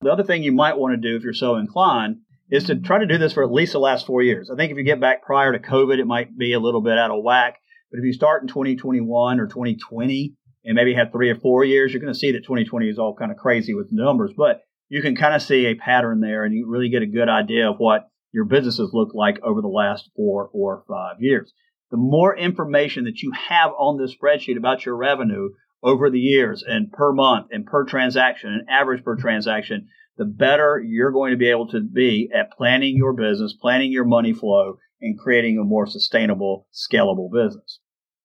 The 0.00 0.10
other 0.10 0.24
thing 0.24 0.42
you 0.42 0.52
might 0.52 0.78
want 0.78 0.94
to 0.94 1.08
do 1.08 1.16
if 1.16 1.22
you're 1.22 1.34
so 1.34 1.56
inclined 1.56 2.16
is 2.52 2.64
to 2.64 2.76
try 2.76 2.98
to 2.98 3.06
do 3.06 3.16
this 3.16 3.32
for 3.32 3.42
at 3.42 3.50
least 3.50 3.72
the 3.72 3.80
last 3.80 4.06
four 4.06 4.22
years. 4.22 4.50
I 4.50 4.56
think 4.56 4.70
if 4.70 4.76
you 4.76 4.84
get 4.84 5.00
back 5.00 5.22
prior 5.22 5.52
to 5.52 5.58
COVID, 5.58 5.98
it 5.98 6.06
might 6.06 6.36
be 6.36 6.52
a 6.52 6.60
little 6.60 6.82
bit 6.82 6.98
out 6.98 7.10
of 7.10 7.24
whack. 7.24 7.56
But 7.90 7.98
if 7.98 8.04
you 8.04 8.12
start 8.12 8.42
in 8.42 8.48
2021 8.48 9.40
or 9.40 9.46
2020 9.46 10.34
and 10.66 10.74
maybe 10.74 10.92
have 10.92 11.10
three 11.10 11.30
or 11.30 11.36
four 11.36 11.64
years, 11.64 11.92
you're 11.92 12.02
going 12.02 12.12
to 12.12 12.18
see 12.18 12.32
that 12.32 12.44
2020 12.44 12.88
is 12.88 12.98
all 12.98 13.16
kind 13.16 13.30
of 13.30 13.38
crazy 13.38 13.72
with 13.72 13.88
numbers. 13.90 14.32
But 14.36 14.60
you 14.90 15.00
can 15.00 15.16
kind 15.16 15.34
of 15.34 15.40
see 15.40 15.64
a 15.64 15.74
pattern 15.74 16.20
there 16.20 16.44
and 16.44 16.54
you 16.54 16.68
really 16.68 16.90
get 16.90 17.00
a 17.00 17.06
good 17.06 17.30
idea 17.30 17.70
of 17.70 17.78
what 17.78 18.10
your 18.32 18.44
businesses 18.44 18.90
look 18.92 19.14
like 19.14 19.40
over 19.42 19.62
the 19.62 19.68
last 19.68 20.10
four 20.14 20.50
or 20.52 20.84
five 20.86 21.16
years. 21.20 21.54
The 21.90 21.96
more 21.96 22.36
information 22.36 23.04
that 23.04 23.22
you 23.22 23.32
have 23.32 23.70
on 23.78 23.98
this 23.98 24.14
spreadsheet 24.14 24.58
about 24.58 24.84
your 24.84 24.96
revenue 24.96 25.50
over 25.82 26.10
the 26.10 26.20
years 26.20 26.62
and 26.66 26.92
per 26.92 27.12
month 27.12 27.46
and 27.50 27.64
per 27.64 27.86
transaction 27.86 28.52
and 28.52 28.68
average 28.68 29.02
per 29.02 29.16
transaction, 29.16 29.88
the 30.16 30.24
better 30.24 30.82
you're 30.84 31.12
going 31.12 31.30
to 31.30 31.36
be 31.36 31.50
able 31.50 31.68
to 31.68 31.80
be 31.80 32.30
at 32.34 32.52
planning 32.52 32.96
your 32.96 33.12
business, 33.12 33.54
planning 33.60 33.90
your 33.90 34.04
money 34.04 34.32
flow, 34.32 34.78
and 35.00 35.18
creating 35.18 35.58
a 35.58 35.64
more 35.64 35.86
sustainable, 35.86 36.66
scalable 36.72 37.30
business. 37.32 37.80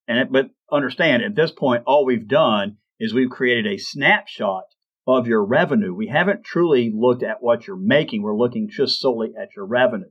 And 0.07 0.19
it, 0.19 0.31
but 0.31 0.49
understand 0.71 1.23
at 1.23 1.35
this 1.35 1.51
point, 1.51 1.83
all 1.85 2.05
we've 2.05 2.27
done 2.27 2.77
is 2.99 3.13
we've 3.13 3.29
created 3.29 3.67
a 3.67 3.77
snapshot 3.77 4.63
of 5.07 5.27
your 5.27 5.45
revenue. 5.45 5.93
We 5.93 6.07
haven't 6.07 6.43
truly 6.43 6.91
looked 6.93 7.23
at 7.23 7.41
what 7.41 7.65
you're 7.65 7.77
making. 7.77 8.21
We're 8.21 8.37
looking 8.37 8.69
just 8.69 8.99
solely 8.99 9.33
at 9.39 9.49
your 9.55 9.65
revenue. 9.65 10.09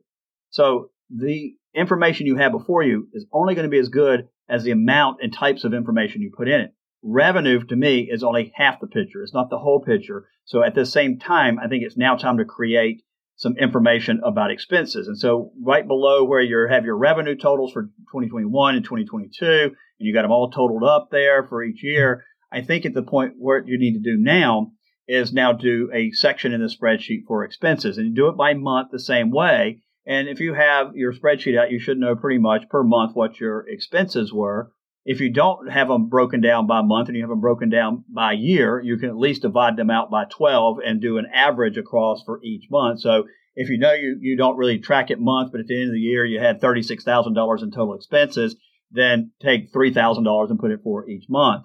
So 0.50 0.90
the 1.10 1.54
information 1.74 2.26
you 2.26 2.36
have 2.36 2.52
before 2.52 2.82
you 2.82 3.08
is 3.12 3.26
only 3.32 3.54
going 3.54 3.66
to 3.66 3.70
be 3.70 3.78
as 3.78 3.88
good 3.88 4.28
as 4.48 4.64
the 4.64 4.70
amount 4.70 5.18
and 5.20 5.32
types 5.32 5.64
of 5.64 5.74
information 5.74 6.22
you 6.22 6.32
put 6.34 6.48
in 6.48 6.60
it. 6.60 6.74
Revenue 7.08 7.62
to 7.62 7.76
me 7.76 8.08
is 8.10 8.24
only 8.24 8.52
half 8.56 8.80
the 8.80 8.88
picture. 8.88 9.22
It's 9.22 9.32
not 9.32 9.48
the 9.48 9.60
whole 9.60 9.80
picture. 9.80 10.28
So 10.44 10.64
at 10.64 10.74
the 10.74 10.84
same 10.84 11.20
time, 11.20 11.56
I 11.56 11.68
think 11.68 11.84
it's 11.84 11.96
now 11.96 12.16
time 12.16 12.38
to 12.38 12.44
create 12.44 13.04
some 13.36 13.56
information 13.58 14.20
about 14.24 14.50
expenses. 14.50 15.06
And 15.06 15.16
so 15.16 15.52
right 15.62 15.86
below 15.86 16.24
where 16.24 16.40
you 16.40 16.66
have 16.68 16.84
your 16.84 16.96
revenue 16.96 17.36
totals 17.36 17.72
for 17.72 17.84
2021 17.84 18.74
and 18.74 18.84
2022, 18.84 19.46
and 19.46 19.72
you 19.98 20.12
got 20.12 20.22
them 20.22 20.32
all 20.32 20.50
totaled 20.50 20.82
up 20.82 21.10
there 21.12 21.46
for 21.46 21.62
each 21.62 21.84
year, 21.84 22.24
I 22.50 22.62
think 22.62 22.84
at 22.84 22.94
the 22.94 23.04
point 23.04 23.34
where 23.38 23.62
you 23.64 23.78
need 23.78 23.92
to 23.92 24.00
do 24.00 24.16
now 24.20 24.72
is 25.06 25.32
now 25.32 25.52
do 25.52 25.88
a 25.94 26.10
section 26.10 26.52
in 26.52 26.60
the 26.60 26.66
spreadsheet 26.66 27.22
for 27.28 27.44
expenses 27.44 27.98
and 27.98 28.08
you 28.08 28.14
do 28.14 28.28
it 28.28 28.36
by 28.36 28.54
month 28.54 28.90
the 28.90 28.98
same 28.98 29.30
way. 29.30 29.80
And 30.04 30.28
if 30.28 30.40
you 30.40 30.54
have 30.54 30.96
your 30.96 31.12
spreadsheet 31.12 31.56
out, 31.56 31.70
you 31.70 31.78
should 31.78 31.98
know 31.98 32.16
pretty 32.16 32.38
much 32.38 32.68
per 32.68 32.82
month 32.82 33.14
what 33.14 33.38
your 33.38 33.64
expenses 33.68 34.32
were. 34.32 34.72
If 35.06 35.20
you 35.20 35.30
don't 35.30 35.70
have 35.70 35.88
them 35.88 36.08
broken 36.08 36.42
down 36.42 36.66
by 36.66 36.82
month 36.82 37.08
and 37.08 37.16
you 37.16 37.22
have 37.22 37.30
them 37.30 37.40
broken 37.40 37.70
down 37.70 38.04
by 38.12 38.32
year, 38.32 38.78
you 38.80 38.98
can 38.98 39.08
at 39.08 39.16
least 39.16 39.42
divide 39.42 39.76
them 39.76 39.88
out 39.88 40.10
by 40.10 40.24
12 40.24 40.78
and 40.84 41.00
do 41.00 41.16
an 41.16 41.26
average 41.32 41.78
across 41.78 42.22
for 42.24 42.42
each 42.42 42.64
month. 42.70 43.00
So 43.00 43.24
if 43.54 43.70
you 43.70 43.78
know 43.78 43.94
you, 43.94 44.18
you 44.20 44.36
don't 44.36 44.58
really 44.58 44.78
track 44.78 45.10
it 45.10 45.18
month, 45.18 45.52
but 45.52 45.60
at 45.60 45.68
the 45.68 45.80
end 45.80 45.88
of 45.88 45.94
the 45.94 46.00
year 46.00 46.24
you 46.24 46.40
had 46.40 46.60
$36,000 46.60 47.62
in 47.62 47.70
total 47.70 47.94
expenses, 47.94 48.56
then 48.90 49.30
take 49.40 49.72
$3,000 49.72 50.50
and 50.50 50.58
put 50.58 50.72
it 50.72 50.80
for 50.82 51.08
each 51.08 51.24
month 51.28 51.64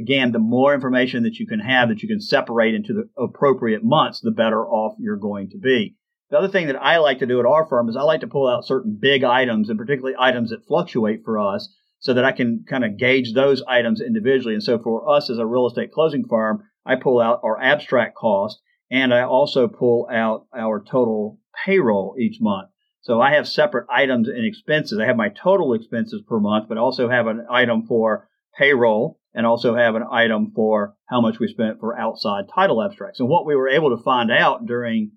again, 0.00 0.32
the 0.32 0.38
more 0.38 0.74
information 0.74 1.22
that 1.24 1.38
you 1.38 1.46
can 1.46 1.60
have 1.60 1.88
that 1.88 2.02
you 2.02 2.08
can 2.08 2.20
separate 2.20 2.74
into 2.74 2.92
the 2.92 3.08
appropriate 3.22 3.84
months, 3.84 4.20
the 4.20 4.30
better 4.30 4.66
off 4.66 4.96
you're 4.98 5.16
going 5.16 5.50
to 5.50 5.58
be. 5.58 5.96
The 6.30 6.38
other 6.38 6.48
thing 6.48 6.68
that 6.68 6.80
I 6.80 6.98
like 6.98 7.18
to 7.18 7.26
do 7.26 7.40
at 7.40 7.46
our 7.46 7.66
firm 7.66 7.88
is 7.88 7.96
I 7.96 8.02
like 8.02 8.20
to 8.20 8.28
pull 8.28 8.48
out 8.48 8.64
certain 8.64 8.96
big 9.00 9.24
items 9.24 9.68
and 9.68 9.78
particularly 9.78 10.16
items 10.18 10.50
that 10.50 10.66
fluctuate 10.66 11.22
for 11.24 11.38
us 11.38 11.68
so 12.00 12.14
that 12.14 12.24
I 12.24 12.32
can 12.32 12.64
kind 12.68 12.84
of 12.84 12.96
gauge 12.98 13.34
those 13.34 13.62
items 13.68 14.00
individually. 14.00 14.54
And 14.54 14.62
so 14.62 14.78
for 14.78 15.08
us 15.08 15.30
as 15.30 15.38
a 15.38 15.46
real 15.46 15.66
estate 15.66 15.92
closing 15.92 16.24
firm, 16.28 16.64
I 16.84 16.96
pull 16.96 17.20
out 17.20 17.40
our 17.44 17.60
abstract 17.60 18.16
cost 18.16 18.60
and 18.90 19.14
I 19.14 19.22
also 19.22 19.68
pull 19.68 20.08
out 20.10 20.46
our 20.56 20.82
total 20.82 21.38
payroll 21.64 22.16
each 22.18 22.38
month. 22.40 22.70
So 23.02 23.20
I 23.20 23.34
have 23.34 23.48
separate 23.48 23.86
items 23.90 24.28
and 24.28 24.44
expenses. 24.44 24.98
I 24.98 25.06
have 25.06 25.16
my 25.16 25.28
total 25.28 25.74
expenses 25.74 26.22
per 26.26 26.40
month, 26.40 26.68
but 26.68 26.78
also 26.78 27.08
have 27.08 27.26
an 27.26 27.46
item 27.50 27.86
for 27.86 28.28
payroll 28.58 29.18
and 29.32 29.46
also 29.46 29.74
have 29.74 29.94
an 29.94 30.04
item 30.10 30.52
for 30.54 30.94
how 31.06 31.20
much 31.20 31.38
we 31.38 31.48
spent 31.48 31.80
for 31.80 31.98
outside 31.98 32.44
title 32.54 32.82
abstracts. 32.82 33.20
And 33.20 33.28
what 33.28 33.46
we 33.46 33.54
were 33.54 33.68
able 33.68 33.96
to 33.96 34.02
find 34.02 34.30
out 34.30 34.66
during 34.66 35.12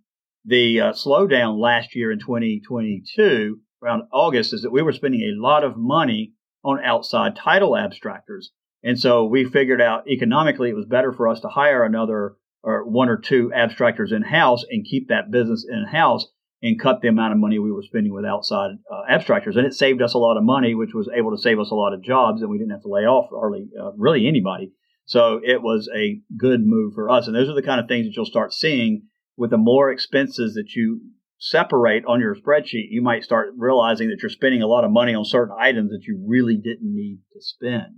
the 0.46 0.80
uh, 0.80 0.92
slowdown 0.92 1.60
last 1.60 1.96
year 1.96 2.12
in 2.12 2.20
2022, 2.20 3.60
around 3.82 4.04
August, 4.12 4.54
is 4.54 4.62
that 4.62 4.72
we 4.72 4.82
were 4.82 4.92
spending 4.92 5.22
a 5.22 5.42
lot 5.42 5.64
of 5.64 5.78
money 5.78 6.34
on 6.64 6.84
outside 6.84 7.36
title 7.36 7.72
abstractors. 7.72 8.46
And 8.84 9.00
so 9.00 9.26
we 9.26 9.46
figured 9.46 9.82
out 9.82 10.08
economically 10.10 10.70
it 10.70 10.76
was 10.76 10.86
better 10.86 11.14
for 11.14 11.28
us 11.28 11.40
to 11.42 11.48
hire 11.48 11.84
another 11.84 12.36
or 12.64 12.86
one 12.86 13.10
or 13.10 13.18
two 13.18 13.52
abstractors 13.56 14.12
in 14.12 14.24
house 14.24 14.64
and 14.70 14.86
keep 14.86 15.10
that 15.10 15.32
business 15.32 15.66
in 15.70 15.86
house 15.86 16.26
and 16.62 16.80
cut 16.80 17.02
the 17.02 17.10
amount 17.10 17.34
of 17.34 17.40
money 17.40 17.60
we 17.60 17.72
were 17.72 17.84
spending 17.84 18.14
with 18.14 18.24
outside 18.24 18.72
uh, 18.90 19.02
abstractors. 19.12 19.58
And 19.58 19.66
it 19.66 19.74
saved 19.74 20.02
us 20.02 20.14
a 20.14 20.18
lot 20.18 20.38
of 20.38 20.44
money, 20.44 20.74
which 20.74 20.94
was 20.94 21.10
able 21.14 21.32
to 21.32 21.42
save 21.42 21.60
us 21.60 21.72
a 21.72 21.76
lot 21.76 21.94
of 21.94 22.02
jobs, 22.02 22.42
and 22.42 22.50
we 22.50 22.58
didn't 22.58 22.72
have 22.72 22.84
to 22.84 22.90
lay 22.90 23.02
off 23.02 23.30
hardly 23.32 23.68
uh, 23.80 23.92
really 23.98 24.28
anybody. 24.28 24.72
So 25.06 25.42
it 25.44 25.62
was 25.62 25.90
a 25.94 26.22
good 26.38 26.62
move 26.66 26.94
for 26.94 27.10
us. 27.10 27.28
And 27.28 27.36
those 27.36 27.50
are 27.50 27.56
the 27.56 27.62
kind 27.62 27.82
of 27.82 27.90
things 27.90 28.06
that 28.06 28.16
you'll 28.16 28.26
start 28.26 28.54
seeing 28.54 29.08
with 29.36 29.50
the 29.50 29.58
more 29.58 29.92
expenses 29.92 30.54
that 30.54 30.74
you 30.74 31.02
separate 31.44 32.06
on 32.06 32.22
your 32.22 32.36
spreadsheet. 32.36 32.88
You 32.90 33.02
might 33.02 33.24
start 33.24 33.54
realizing 33.58 34.10
that 34.10 34.20
you're 34.22 34.30
spending 34.30 34.62
a 34.62 34.68
lot 34.68 34.86
of 34.86 34.92
money 34.92 35.14
on 35.14 35.26
certain 35.26 35.56
items 35.60 35.92
that 35.92 36.06
you 36.08 36.24
really 36.26 36.56
didn't 36.56 36.96
need 36.96 37.20
to 37.34 37.42
spend. 37.42 37.98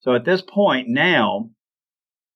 So 0.00 0.14
at 0.14 0.24
this 0.24 0.42
point 0.42 0.86
now, 0.88 1.50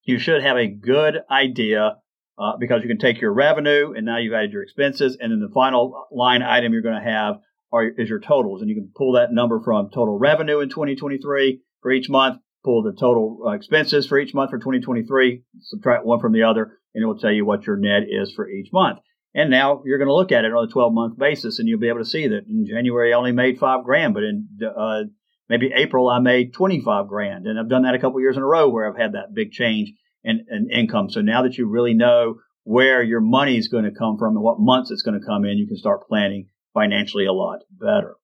you 0.03 0.19
should 0.19 0.43
have 0.43 0.57
a 0.57 0.67
good 0.67 1.19
idea 1.31 1.99
uh, 2.39 2.57
because 2.59 2.83
you 2.83 2.89
can 2.89 2.99
take 2.99 3.21
your 3.21 3.33
revenue 3.33 3.93
and 3.97 4.05
now 4.05 4.19
you've 4.19 4.35
added 4.35 4.53
your 4.53 4.62
expenses, 4.62 5.17
and 5.21 5.33
then 5.33 5.41
the 5.41 5.53
final 5.55 6.07
line 6.11 6.43
item 6.43 6.73
you're 6.73 6.83
going 6.83 7.03
to 7.03 7.11
have 7.11 7.37
are, 7.73 7.89
is 7.97 8.09
your 8.09 8.21
totals, 8.21 8.61
and 8.61 8.69
you 8.69 8.77
can 8.77 8.91
pull 8.97 9.12
that 9.12 9.33
number 9.33 9.61
from 9.65 9.91
total 9.91 10.19
revenue 10.19 10.61
in 10.61 10.69
2023 10.69 11.61
for 11.83 11.91
each 11.93 12.09
month, 12.09 12.39
pull 12.65 12.83
the 12.83 12.93
total 12.93 13.45
uh, 13.47 13.53
expenses 13.53 14.07
for 14.07 14.19
each 14.19 14.35
month 14.35 14.51
for 14.51 14.59
2023, 14.59 15.43
subtract 15.61 16.05
one 16.05 16.21
from 16.21 16.33
the 16.33 16.43
other, 16.43 16.79
and 16.95 17.03
it 17.03 17.07
will 17.07 17.19
tell 17.19 17.33
you 17.33 17.45
what 17.45 17.67
your 17.67 17.77
net 17.77 18.03
is 18.09 18.33
for 18.33 18.49
each 18.49 18.69
month. 18.73 18.99
And 19.37 19.51
now 19.51 19.83
you're 19.85 19.99
going 19.99 20.09
to 20.09 20.14
look 20.14 20.33
at 20.33 20.46
it 20.46 20.55
on 20.55 20.64
a 20.64 20.72
12 20.72 20.94
month 20.94 21.18
basis, 21.18 21.59
and 21.59 21.68
you'll 21.68 21.79
be 21.79 21.90
able 21.90 21.99
to 21.99 22.07
see 22.07 22.27
that 22.27 22.46
in 22.49 22.64
January 22.66 23.12
I 23.12 23.16
only 23.18 23.33
made 23.33 23.59
five 23.59 23.85
grand, 23.85 24.14
but 24.14 24.22
in 24.22 24.49
uh, 24.64 25.03
maybe 25.51 25.70
April 25.77 26.09
I 26.09 26.20
made 26.20 26.55
25 26.55 27.07
grand, 27.07 27.46
and 27.46 27.61
I've 27.61 27.68
done 27.68 27.83
that 27.83 27.94
a 27.94 27.99
couple 27.99 28.18
years 28.18 28.38
in 28.38 28.42
a 28.42 28.46
row 28.46 28.70
where 28.70 28.90
I've 28.90 28.99
had 28.99 29.12
that 29.12 29.35
big 29.35 29.53
change 29.53 29.92
in, 30.25 30.46
and 30.49 30.72
income. 30.72 31.11
So 31.11 31.20
now 31.20 31.42
that 31.42 31.59
you 31.59 31.68
really 31.68 31.92
know 31.92 32.37
where 32.64 33.03
your 33.03 33.20
money 33.20 33.59
is 33.59 33.68
going 33.68 33.85
to 33.85 33.90
come 33.90 34.16
from 34.16 34.37
and 34.37 34.42
what 34.42 34.59
months 34.59 34.90
it's 34.90 35.03
going 35.03 35.20
to 35.20 35.27
come 35.27 35.44
in, 35.44 35.59
you 35.59 35.66
can 35.68 35.77
start 35.77 36.09
planning 36.09 36.49
financially 36.72 37.27
a 37.27 37.33
lot 37.33 37.59
better. 37.70 38.14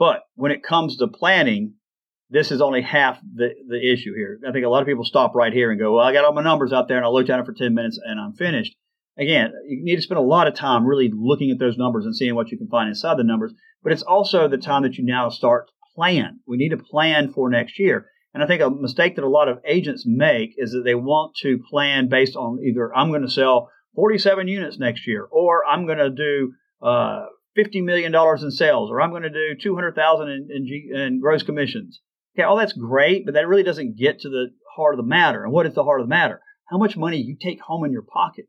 But 0.00 0.24
when 0.34 0.50
it 0.50 0.64
comes 0.64 0.96
to 0.96 1.06
planning, 1.06 1.74
this 2.28 2.50
is 2.50 2.60
only 2.60 2.82
half 2.82 3.20
the, 3.20 3.50
the 3.68 3.92
issue 3.92 4.14
here. 4.16 4.40
I 4.46 4.50
think 4.50 4.64
a 4.64 4.68
lot 4.68 4.82
of 4.82 4.88
people 4.88 5.04
stop 5.04 5.36
right 5.36 5.52
here 5.52 5.70
and 5.70 5.78
go, 5.78 5.94
well, 5.94 6.04
I 6.04 6.12
got 6.12 6.24
all 6.24 6.32
my 6.32 6.42
numbers 6.42 6.72
out 6.72 6.88
there 6.88 6.96
and 6.96 7.06
I 7.06 7.08
looked 7.08 7.30
at 7.30 7.38
it 7.38 7.46
for 7.46 7.52
10 7.52 7.72
minutes 7.72 8.00
and 8.04 8.18
I'm 8.18 8.32
finished. 8.32 8.74
Again, 9.16 9.52
you 9.68 9.84
need 9.84 9.96
to 9.96 10.02
spend 10.02 10.18
a 10.18 10.22
lot 10.22 10.48
of 10.48 10.54
time 10.54 10.86
really 10.86 11.10
looking 11.14 11.50
at 11.50 11.58
those 11.58 11.78
numbers 11.78 12.04
and 12.04 12.16
seeing 12.16 12.34
what 12.34 12.50
you 12.50 12.58
can 12.58 12.68
find 12.68 12.88
inside 12.88 13.16
the 13.16 13.24
numbers. 13.24 13.52
But 13.82 13.92
it's 13.92 14.02
also 14.02 14.48
the 14.48 14.58
time 14.58 14.82
that 14.82 14.96
you 14.96 15.04
now 15.04 15.28
start 15.28 15.68
to 15.68 15.72
plan. 15.94 16.40
We 16.46 16.56
need 16.56 16.70
to 16.70 16.76
plan 16.76 17.32
for 17.32 17.48
next 17.48 17.78
year. 17.78 18.06
And 18.32 18.42
I 18.42 18.46
think 18.46 18.60
a 18.60 18.70
mistake 18.70 19.14
that 19.14 19.24
a 19.24 19.28
lot 19.28 19.48
of 19.48 19.60
agents 19.64 20.04
make 20.04 20.54
is 20.56 20.72
that 20.72 20.82
they 20.84 20.96
want 20.96 21.36
to 21.42 21.58
plan 21.70 22.08
based 22.08 22.34
on 22.34 22.58
either 22.64 22.92
I'm 22.94 23.10
going 23.10 23.22
to 23.22 23.30
sell 23.30 23.70
47 23.94 24.48
units 24.48 24.78
next 24.78 25.06
year, 25.06 25.24
or 25.30 25.64
I'm 25.64 25.86
going 25.86 25.98
to 25.98 26.10
do 26.10 26.54
uh, 26.82 27.26
50 27.54 27.82
million 27.82 28.10
dollars 28.10 28.42
in 28.42 28.50
sales, 28.50 28.90
or 28.90 29.00
I'm 29.00 29.10
going 29.10 29.22
to 29.22 29.30
do 29.30 29.54
200,000 29.60 30.28
in, 30.28 30.48
in, 30.50 30.66
G, 30.66 30.90
in 30.92 31.20
gross 31.20 31.44
commissions. 31.44 32.00
Okay, 32.36 32.42
all 32.42 32.56
that's 32.56 32.72
great, 32.72 33.24
but 33.24 33.34
that 33.34 33.46
really 33.46 33.62
doesn't 33.62 33.96
get 33.96 34.18
to 34.20 34.28
the 34.28 34.48
heart 34.74 34.94
of 34.94 34.98
the 34.98 35.08
matter. 35.08 35.44
And 35.44 35.52
what 35.52 35.66
is 35.66 35.74
the 35.74 35.84
heart 35.84 36.00
of 36.00 36.06
the 36.06 36.10
matter? 36.10 36.40
How 36.68 36.78
much 36.78 36.96
money 36.96 37.18
you 37.18 37.36
take 37.40 37.60
home 37.60 37.84
in 37.84 37.92
your 37.92 38.02
pocket. 38.02 38.46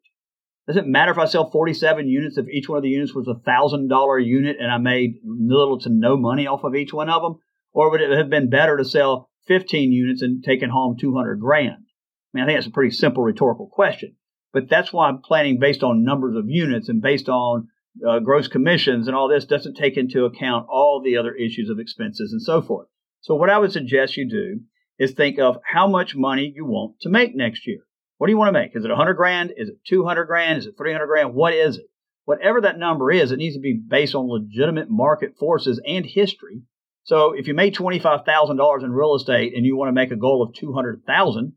Does 0.67 0.77
it 0.77 0.87
matter 0.87 1.11
if 1.11 1.17
I 1.17 1.25
sell 1.25 1.51
47 1.51 2.07
units 2.07 2.37
if 2.37 2.47
each 2.49 2.67
one 2.67 2.77
of 2.77 2.83
the 2.83 2.89
units 2.89 3.13
was 3.13 3.27
a 3.27 3.39
thousand 3.39 3.87
dollar 3.87 4.17
unit 4.17 4.57
and 4.59 4.71
I 4.71 4.77
made 4.79 5.19
little 5.23 5.79
to 5.79 5.89
no 5.89 6.17
money 6.17 6.47
off 6.47 6.63
of 6.63 6.75
each 6.75 6.91
one 6.91 7.09
of 7.09 7.21
them? 7.21 7.35
Or 7.71 7.91
would 7.91 8.01
it 8.01 8.17
have 8.17 8.29
been 8.29 8.49
better 8.49 8.77
to 8.77 8.85
sell 8.85 9.29
15 9.47 9.91
units 9.91 10.21
and 10.21 10.43
taking 10.43 10.69
home 10.69 10.97
200 10.99 11.39
grand? 11.39 11.83
I 11.83 12.29
mean, 12.33 12.43
I 12.43 12.47
think 12.47 12.57
that's 12.57 12.67
a 12.67 12.71
pretty 12.71 12.95
simple 12.95 13.21
rhetorical 13.21 13.67
question. 13.67 14.15
But 14.53 14.69
that's 14.69 14.91
why 14.91 15.07
I'm 15.07 15.21
planning 15.21 15.59
based 15.59 15.83
on 15.83 16.03
numbers 16.03 16.35
of 16.35 16.45
units 16.47 16.89
and 16.89 17.01
based 17.01 17.29
on 17.29 17.67
uh, 18.07 18.19
gross 18.19 18.47
commissions 18.47 19.07
and 19.07 19.15
all 19.15 19.27
this 19.27 19.45
doesn't 19.45 19.75
take 19.75 19.97
into 19.97 20.25
account 20.25 20.67
all 20.69 21.01
the 21.03 21.17
other 21.17 21.33
issues 21.33 21.69
of 21.69 21.79
expenses 21.79 22.31
and 22.31 22.41
so 22.41 22.61
forth. 22.61 22.87
So 23.21 23.35
what 23.35 23.49
I 23.49 23.59
would 23.59 23.71
suggest 23.71 24.17
you 24.17 24.27
do 24.27 24.61
is 24.97 25.11
think 25.11 25.39
of 25.39 25.57
how 25.63 25.87
much 25.87 26.15
money 26.15 26.51
you 26.55 26.65
want 26.65 26.99
to 27.01 27.09
make 27.09 27.35
next 27.35 27.67
year. 27.67 27.79
What 28.17 28.27
do 28.27 28.31
you 28.31 28.37
want 28.37 28.49
to 28.49 28.59
make? 28.59 28.75
Is 28.75 28.85
it 28.85 28.89
100 28.89 29.13
grand? 29.15 29.53
Is 29.57 29.69
it 29.69 29.75
200 29.87 30.25
grand? 30.25 30.59
Is 30.59 30.67
it 30.67 30.75
300 30.77 31.07
grand? 31.07 31.33
What 31.33 31.53
is 31.53 31.77
it? 31.77 31.85
Whatever 32.23 32.61
that 32.61 32.79
number 32.79 33.11
is, 33.11 33.31
it 33.31 33.37
needs 33.37 33.55
to 33.55 33.61
be 33.61 33.79
based 33.87 34.15
on 34.15 34.27
legitimate 34.27 34.89
market 34.89 35.37
forces 35.37 35.79
and 35.85 36.05
history. 36.05 36.63
So 37.03 37.33
if 37.33 37.47
you 37.47 37.53
made 37.53 37.75
$25,000 37.75 38.83
in 38.83 38.91
real 38.91 39.15
estate 39.15 39.53
and 39.55 39.63
you 39.65 39.77
want 39.77 39.89
to 39.89 39.93
make 39.93 40.11
a 40.11 40.15
goal 40.15 40.41
of 40.41 40.55
200,000, 40.55 41.53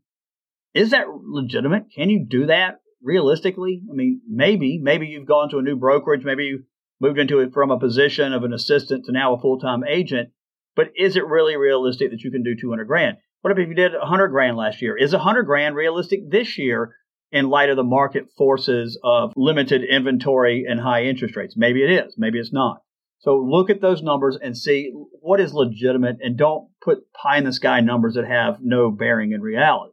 is 0.75 0.91
that 0.91 1.07
legitimate? 1.09 1.85
Can 1.95 2.11
you 2.11 2.23
do 2.29 2.45
that 2.47 2.81
realistically? 3.01 3.81
I 3.89 3.95
mean, 3.95 4.21
maybe, 4.29 4.79
maybe 4.79 5.07
you've 5.07 5.27
gone 5.27 5.49
to 5.49 5.57
a 5.57 5.63
new 5.63 5.75
brokerage, 5.75 6.23
maybe 6.23 6.43
you 6.43 6.63
moved 7.01 7.17
into 7.17 7.39
it 7.39 7.51
from 7.51 7.71
a 7.71 7.79
position 7.79 8.33
of 8.33 8.43
an 8.43 8.53
assistant 8.53 9.05
to 9.05 9.11
now 9.11 9.33
a 9.33 9.39
full-time 9.39 9.83
agent, 9.89 10.29
but 10.79 10.93
is 10.95 11.17
it 11.17 11.27
really 11.27 11.57
realistic 11.57 12.09
that 12.11 12.21
you 12.21 12.31
can 12.31 12.41
do 12.41 12.55
200 12.55 12.85
grand? 12.85 13.17
What 13.41 13.51
if 13.51 13.57
you 13.67 13.73
did 13.73 13.91
100 13.91 14.29
grand 14.29 14.55
last 14.55 14.81
year? 14.81 14.95
Is 14.95 15.11
100 15.11 15.43
grand 15.43 15.75
realistic 15.75 16.31
this 16.31 16.57
year 16.57 16.95
in 17.33 17.49
light 17.49 17.69
of 17.69 17.75
the 17.75 17.83
market 17.83 18.29
forces 18.37 18.97
of 19.03 19.33
limited 19.35 19.83
inventory 19.83 20.65
and 20.69 20.79
high 20.79 21.03
interest 21.03 21.35
rates? 21.35 21.55
Maybe 21.57 21.83
it 21.83 21.91
is, 21.91 22.15
maybe 22.17 22.39
it's 22.39 22.53
not. 22.53 22.81
So 23.17 23.35
look 23.35 23.69
at 23.69 23.81
those 23.81 24.01
numbers 24.01 24.37
and 24.41 24.57
see 24.57 24.93
what 25.19 25.41
is 25.41 25.53
legitimate 25.53 26.19
and 26.21 26.37
don't 26.37 26.69
put 26.81 27.11
pie 27.11 27.39
in 27.39 27.43
the 27.43 27.51
sky 27.51 27.81
numbers 27.81 28.13
that 28.13 28.25
have 28.25 28.59
no 28.61 28.89
bearing 28.89 29.33
in 29.33 29.41
reality. 29.41 29.91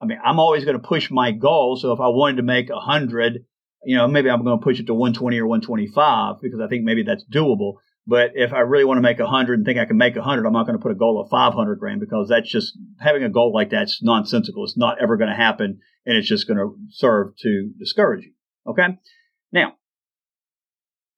I 0.00 0.06
mean, 0.06 0.20
I'm 0.24 0.38
always 0.38 0.64
going 0.64 0.80
to 0.80 0.88
push 0.88 1.10
my 1.10 1.32
goal. 1.32 1.74
So 1.74 1.90
if 1.90 1.98
I 1.98 2.06
wanted 2.06 2.36
to 2.36 2.44
make 2.44 2.70
100, 2.70 3.44
you 3.84 3.96
know, 3.96 4.06
maybe 4.06 4.30
I'm 4.30 4.44
going 4.44 4.60
to 4.60 4.62
push 4.62 4.78
it 4.78 4.86
to 4.86 4.94
120 4.94 5.40
or 5.40 5.48
125 5.48 6.36
because 6.40 6.60
I 6.60 6.68
think 6.68 6.84
maybe 6.84 7.02
that's 7.02 7.24
doable. 7.24 7.78
But 8.06 8.32
if 8.34 8.52
I 8.52 8.60
really 8.60 8.84
want 8.84 8.98
to 8.98 9.02
make 9.02 9.18
100 9.18 9.58
and 9.58 9.64
think 9.64 9.78
I 9.78 9.86
can 9.86 9.96
make 9.96 10.14
100, 10.14 10.44
I'm 10.44 10.52
not 10.52 10.66
going 10.66 10.76
to 10.76 10.82
put 10.82 10.92
a 10.92 10.96
goal 10.96 11.20
of 11.20 11.30
500 11.30 11.78
grand 11.78 12.00
because 12.00 12.28
that's 12.28 12.50
just 12.50 12.76
having 13.00 13.22
a 13.22 13.30
goal 13.30 13.52
like 13.52 13.70
that's 13.70 14.02
nonsensical. 14.02 14.64
It's 14.64 14.76
not 14.76 15.00
ever 15.00 15.16
going 15.16 15.30
to 15.30 15.36
happen 15.36 15.80
and 16.04 16.16
it's 16.16 16.28
just 16.28 16.46
going 16.46 16.58
to 16.58 16.76
serve 16.90 17.36
to 17.38 17.70
discourage 17.78 18.24
you. 18.24 18.32
Okay. 18.66 18.98
Now, 19.52 19.74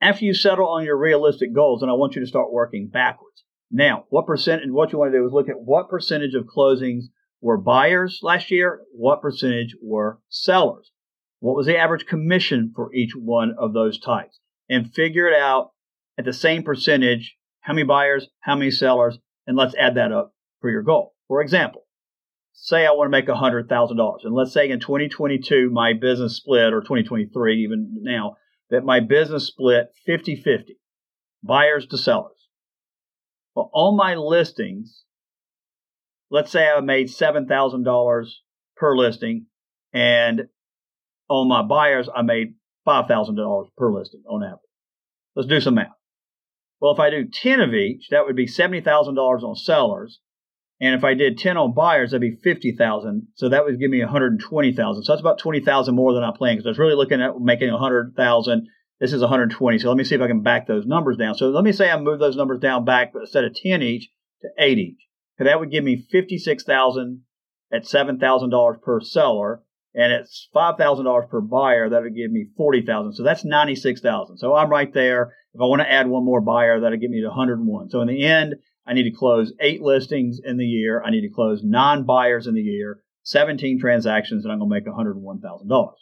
after 0.00 0.24
you 0.24 0.34
settle 0.34 0.68
on 0.68 0.84
your 0.84 0.96
realistic 0.96 1.52
goals, 1.54 1.82
and 1.82 1.90
I 1.90 1.94
want 1.94 2.14
you 2.14 2.20
to 2.20 2.26
start 2.26 2.52
working 2.52 2.88
backwards. 2.88 3.44
Now, 3.70 4.04
what 4.10 4.26
percent, 4.26 4.62
and 4.62 4.72
what 4.72 4.92
you 4.92 4.98
want 4.98 5.12
to 5.12 5.18
do 5.18 5.26
is 5.26 5.32
look 5.32 5.48
at 5.48 5.60
what 5.60 5.88
percentage 5.88 6.34
of 6.34 6.44
closings 6.44 7.04
were 7.40 7.58
buyers 7.58 8.20
last 8.22 8.50
year, 8.50 8.82
what 8.92 9.20
percentage 9.22 9.74
were 9.82 10.20
sellers. 10.28 10.92
What 11.40 11.56
was 11.56 11.66
the 11.66 11.76
average 11.76 12.06
commission 12.06 12.72
for 12.74 12.94
each 12.94 13.12
one 13.16 13.54
of 13.58 13.72
those 13.72 13.98
types? 13.98 14.38
And 14.68 14.92
figure 14.92 15.26
it 15.26 15.38
out 15.38 15.72
at 16.18 16.24
the 16.24 16.32
same 16.32 16.62
percentage, 16.62 17.36
how 17.60 17.72
many 17.72 17.84
buyers, 17.84 18.28
how 18.40 18.56
many 18.56 18.70
sellers, 18.70 19.18
and 19.46 19.56
let's 19.56 19.74
add 19.76 19.94
that 19.96 20.12
up 20.12 20.34
for 20.60 20.70
your 20.70 20.82
goal. 20.82 21.14
For 21.28 21.40
example, 21.42 21.86
say 22.52 22.86
I 22.86 22.90
want 22.92 23.06
to 23.06 23.10
make 23.10 23.26
$100,000. 23.26 24.16
And 24.24 24.34
let's 24.34 24.52
say 24.52 24.70
in 24.70 24.80
2022, 24.80 25.70
my 25.70 25.92
business 25.92 26.36
split, 26.36 26.72
or 26.72 26.80
2023 26.80 27.62
even 27.62 27.98
now, 28.00 28.36
that 28.70 28.84
my 28.84 29.00
business 29.00 29.46
split 29.46 29.88
50 30.06 30.36
50, 30.36 30.78
buyers 31.42 31.86
to 31.88 31.98
sellers. 31.98 32.32
Well, 33.54 33.70
on 33.72 33.96
my 33.96 34.14
listings, 34.14 35.04
let's 36.30 36.50
say 36.50 36.68
I 36.68 36.80
made 36.80 37.08
$7,000 37.08 38.26
per 38.76 38.96
listing, 38.96 39.46
and 39.92 40.48
on 41.28 41.48
my 41.48 41.62
buyers, 41.62 42.08
I 42.14 42.22
made 42.22 42.54
$5,000 42.86 43.66
per 43.76 43.92
listing 43.92 44.22
on 44.28 44.42
average. 44.42 44.60
Let's 45.34 45.48
do 45.48 45.60
some 45.60 45.74
math. 45.74 45.88
Well, 46.80 46.92
if 46.92 47.00
I 47.00 47.10
do 47.10 47.24
10 47.26 47.60
of 47.60 47.74
each, 47.74 48.08
that 48.10 48.26
would 48.26 48.36
be 48.36 48.46
$70,000 48.46 49.42
on 49.42 49.56
sellers. 49.56 50.20
And 50.78 50.94
if 50.94 51.04
I 51.04 51.14
did 51.14 51.38
10 51.38 51.56
on 51.56 51.72
buyers, 51.72 52.10
that'd 52.10 52.20
be 52.20 52.36
50,000. 52.36 53.28
So 53.34 53.48
that 53.48 53.64
would 53.64 53.80
give 53.80 53.90
me 53.90 54.00
120,000. 54.00 55.02
So 55.02 55.12
that's 55.12 55.20
about 55.20 55.38
20,000 55.38 55.94
more 55.94 56.12
than 56.12 56.22
I 56.22 56.32
planned 56.36 56.58
because 56.58 56.66
I 56.66 56.70
was 56.70 56.78
really 56.78 56.94
looking 56.94 57.22
at 57.22 57.40
making 57.40 57.70
100,000. 57.70 58.68
This 59.00 59.12
is 59.12 59.22
120. 59.22 59.78
So 59.78 59.88
let 59.88 59.96
me 59.96 60.04
see 60.04 60.14
if 60.14 60.20
I 60.20 60.26
can 60.26 60.42
back 60.42 60.66
those 60.66 60.86
numbers 60.86 61.16
down. 61.16 61.34
So 61.34 61.48
let 61.48 61.64
me 61.64 61.72
say 61.72 61.90
I 61.90 61.98
move 61.98 62.18
those 62.18 62.36
numbers 62.36 62.60
down 62.60 62.84
back, 62.84 63.12
but 63.12 63.20
instead 63.20 63.44
of 63.44 63.54
10 63.54 63.82
each 63.82 64.10
to 64.42 64.48
8 64.58 64.78
each. 64.78 65.00
So 65.38 65.44
that 65.44 65.60
would 65.60 65.70
give 65.70 65.84
me 65.84 65.96
56,000 65.96 67.22
at 67.72 67.84
$7,000 67.84 68.82
per 68.82 69.00
seller 69.00 69.62
and 69.96 70.12
it's 70.12 70.48
five 70.52 70.76
thousand 70.76 71.06
dollars 71.06 71.24
per 71.30 71.40
buyer, 71.40 71.88
That'll 71.88 72.10
give 72.10 72.30
me 72.30 72.48
forty 72.56 72.82
thousand. 72.82 73.14
So 73.14 73.24
that's 73.24 73.44
ninety 73.44 73.74
six 73.74 74.00
thousand. 74.00 74.38
So 74.38 74.54
I'm 74.54 74.70
right 74.70 74.92
there. 74.92 75.32
If 75.54 75.60
I 75.60 75.64
want 75.64 75.80
to 75.80 75.90
add 75.90 76.06
one 76.06 76.24
more 76.24 76.42
buyer, 76.42 76.80
that'll 76.80 76.98
get 76.98 77.08
me 77.08 77.22
to 77.22 77.28
101. 77.28 77.88
So 77.88 78.02
in 78.02 78.08
the 78.08 78.22
end, 78.26 78.56
I 78.86 78.92
need 78.92 79.04
to 79.04 79.16
close 79.16 79.54
eight 79.58 79.80
listings 79.80 80.38
in 80.44 80.58
the 80.58 80.66
year. 80.66 81.02
I 81.02 81.10
need 81.10 81.22
to 81.22 81.34
close 81.34 81.62
nine 81.64 82.04
buyers 82.04 82.46
in 82.46 82.54
the 82.54 82.60
year, 82.60 83.00
17 83.22 83.80
transactions, 83.80 84.44
and 84.44 84.52
I'm 84.52 84.58
going 84.58 84.70
to 84.70 84.74
make 84.74 84.86
$101,000. 84.86 85.92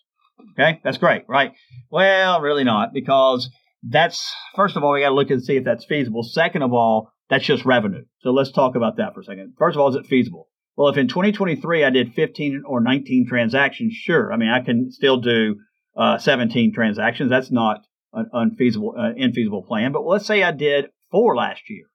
Okay, 0.59 0.81
that's 0.83 0.99
great, 0.99 1.23
right? 1.29 1.53
Well, 1.89 2.41
really 2.41 2.65
not, 2.65 2.93
because 2.93 3.49
that's 3.89 4.35
first 4.57 4.77
of 4.77 4.83
all, 4.83 4.93
we 4.93 5.03
got 5.03 5.11
to 5.11 5.15
look 5.15 5.31
and 5.31 5.43
see 5.43 5.57
if 5.57 5.65
that's 5.65 5.85
feasible. 5.85 6.25
Second 6.25 6.63
of 6.63 6.73
all, 6.73 7.13
that's 7.31 7.45
just 7.45 7.65
revenue. 7.65 8.05
So 8.23 8.31
let's 8.31 8.51
talk 8.51 8.75
about 8.75 8.97
that 8.97 9.15
for 9.15 9.21
a 9.21 9.25
second. 9.25 9.55
First 9.57 9.77
of 9.77 9.81
all, 9.81 9.89
is 9.89 9.95
it 9.95 10.07
feasible? 10.07 10.49
Well, 10.77 10.89
if 10.89 10.97
in 10.97 11.09
2023 11.09 11.85
I 11.85 11.91
did 11.91 12.15
15 12.15 12.63
or 12.67 12.81
19 12.81 13.27
transactions, 13.29 13.93
sure. 13.95 14.33
I 14.33 14.37
mean, 14.37 14.49
I 14.49 14.61
can 14.61 14.91
still 14.91 15.19
do 15.19 15.57
uh, 15.97 16.19
17 16.19 16.73
transactions. 16.73 17.31
That's 17.31 17.53
not 17.53 17.83
an 18.13 18.29
unfeasible, 18.33 18.95
uh, 18.99 19.13
infeasible 19.19 19.67
plan. 19.67 19.93
But 19.93 20.05
let's 20.05 20.27
say 20.27 20.43
I 20.43 20.51
did 20.51 20.87
four 21.11 21.37
last 21.37 21.63
year. 21.69 21.87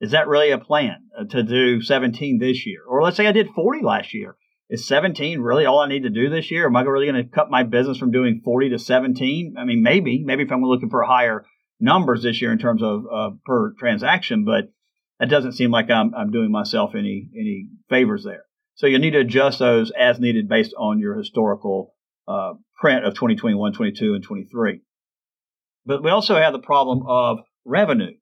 Is 0.00 0.10
that 0.10 0.28
really 0.28 0.50
a 0.50 0.58
plan 0.58 1.08
uh, 1.18 1.24
to 1.24 1.42
do 1.42 1.80
17 1.80 2.38
this 2.38 2.66
year? 2.66 2.80
Or 2.86 3.02
let's 3.02 3.16
say 3.16 3.26
I 3.26 3.32
did 3.32 3.48
40 3.54 3.82
last 3.82 4.12
year. 4.12 4.36
Is 4.68 4.86
17 4.86 5.40
really 5.40 5.64
all 5.64 5.78
I 5.78 5.88
need 5.88 6.02
to 6.02 6.10
do 6.10 6.28
this 6.28 6.50
year? 6.50 6.66
Am 6.66 6.76
I 6.76 6.82
really 6.82 7.06
going 7.06 7.24
to 7.24 7.30
cut 7.30 7.50
my 7.50 7.62
business 7.62 7.98
from 7.98 8.10
doing 8.10 8.42
40 8.44 8.70
to 8.70 8.78
17? 8.80 9.54
I 9.56 9.64
mean, 9.64 9.82
maybe, 9.82 10.22
maybe 10.24 10.42
if 10.42 10.50
I'm 10.50 10.62
looking 10.62 10.90
for 10.90 11.04
higher 11.04 11.44
numbers 11.78 12.24
this 12.24 12.42
year 12.42 12.52
in 12.52 12.58
terms 12.58 12.82
of 12.82 13.04
uh, 13.10 13.30
per 13.44 13.74
transaction, 13.78 14.44
but 14.44 14.64
that 15.18 15.30
doesn't 15.30 15.52
seem 15.52 15.70
like 15.70 15.90
I'm, 15.90 16.14
I'm 16.14 16.30
doing 16.30 16.50
myself 16.50 16.94
any 16.94 17.28
any 17.34 17.68
favors 17.88 18.24
there. 18.24 18.42
So 18.74 18.86
you 18.86 18.98
need 18.98 19.12
to 19.12 19.20
adjust 19.20 19.58
those 19.58 19.90
as 19.98 20.20
needed 20.20 20.48
based 20.48 20.74
on 20.78 20.98
your 20.98 21.16
historical 21.16 21.94
uh, 22.28 22.54
print 22.78 23.06
of 23.06 23.14
2021, 23.14 23.72
22, 23.72 24.14
and 24.14 24.22
23. 24.22 24.80
But 25.86 26.02
we 26.02 26.10
also 26.10 26.36
have 26.36 26.52
the 26.52 26.58
problem 26.58 27.02
of 27.06 27.38
revenue. 27.64 28.12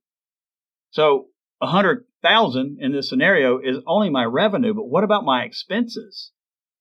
So 0.91 1.27
100,000 1.59 2.79
in 2.81 2.93
this 2.93 3.09
scenario 3.09 3.59
is 3.59 3.79
only 3.87 4.11
my 4.11 4.25
revenue, 4.25 4.75
but 4.75 4.89
what 4.89 5.03
about 5.03 5.25
my 5.25 5.43
expenses? 5.43 6.31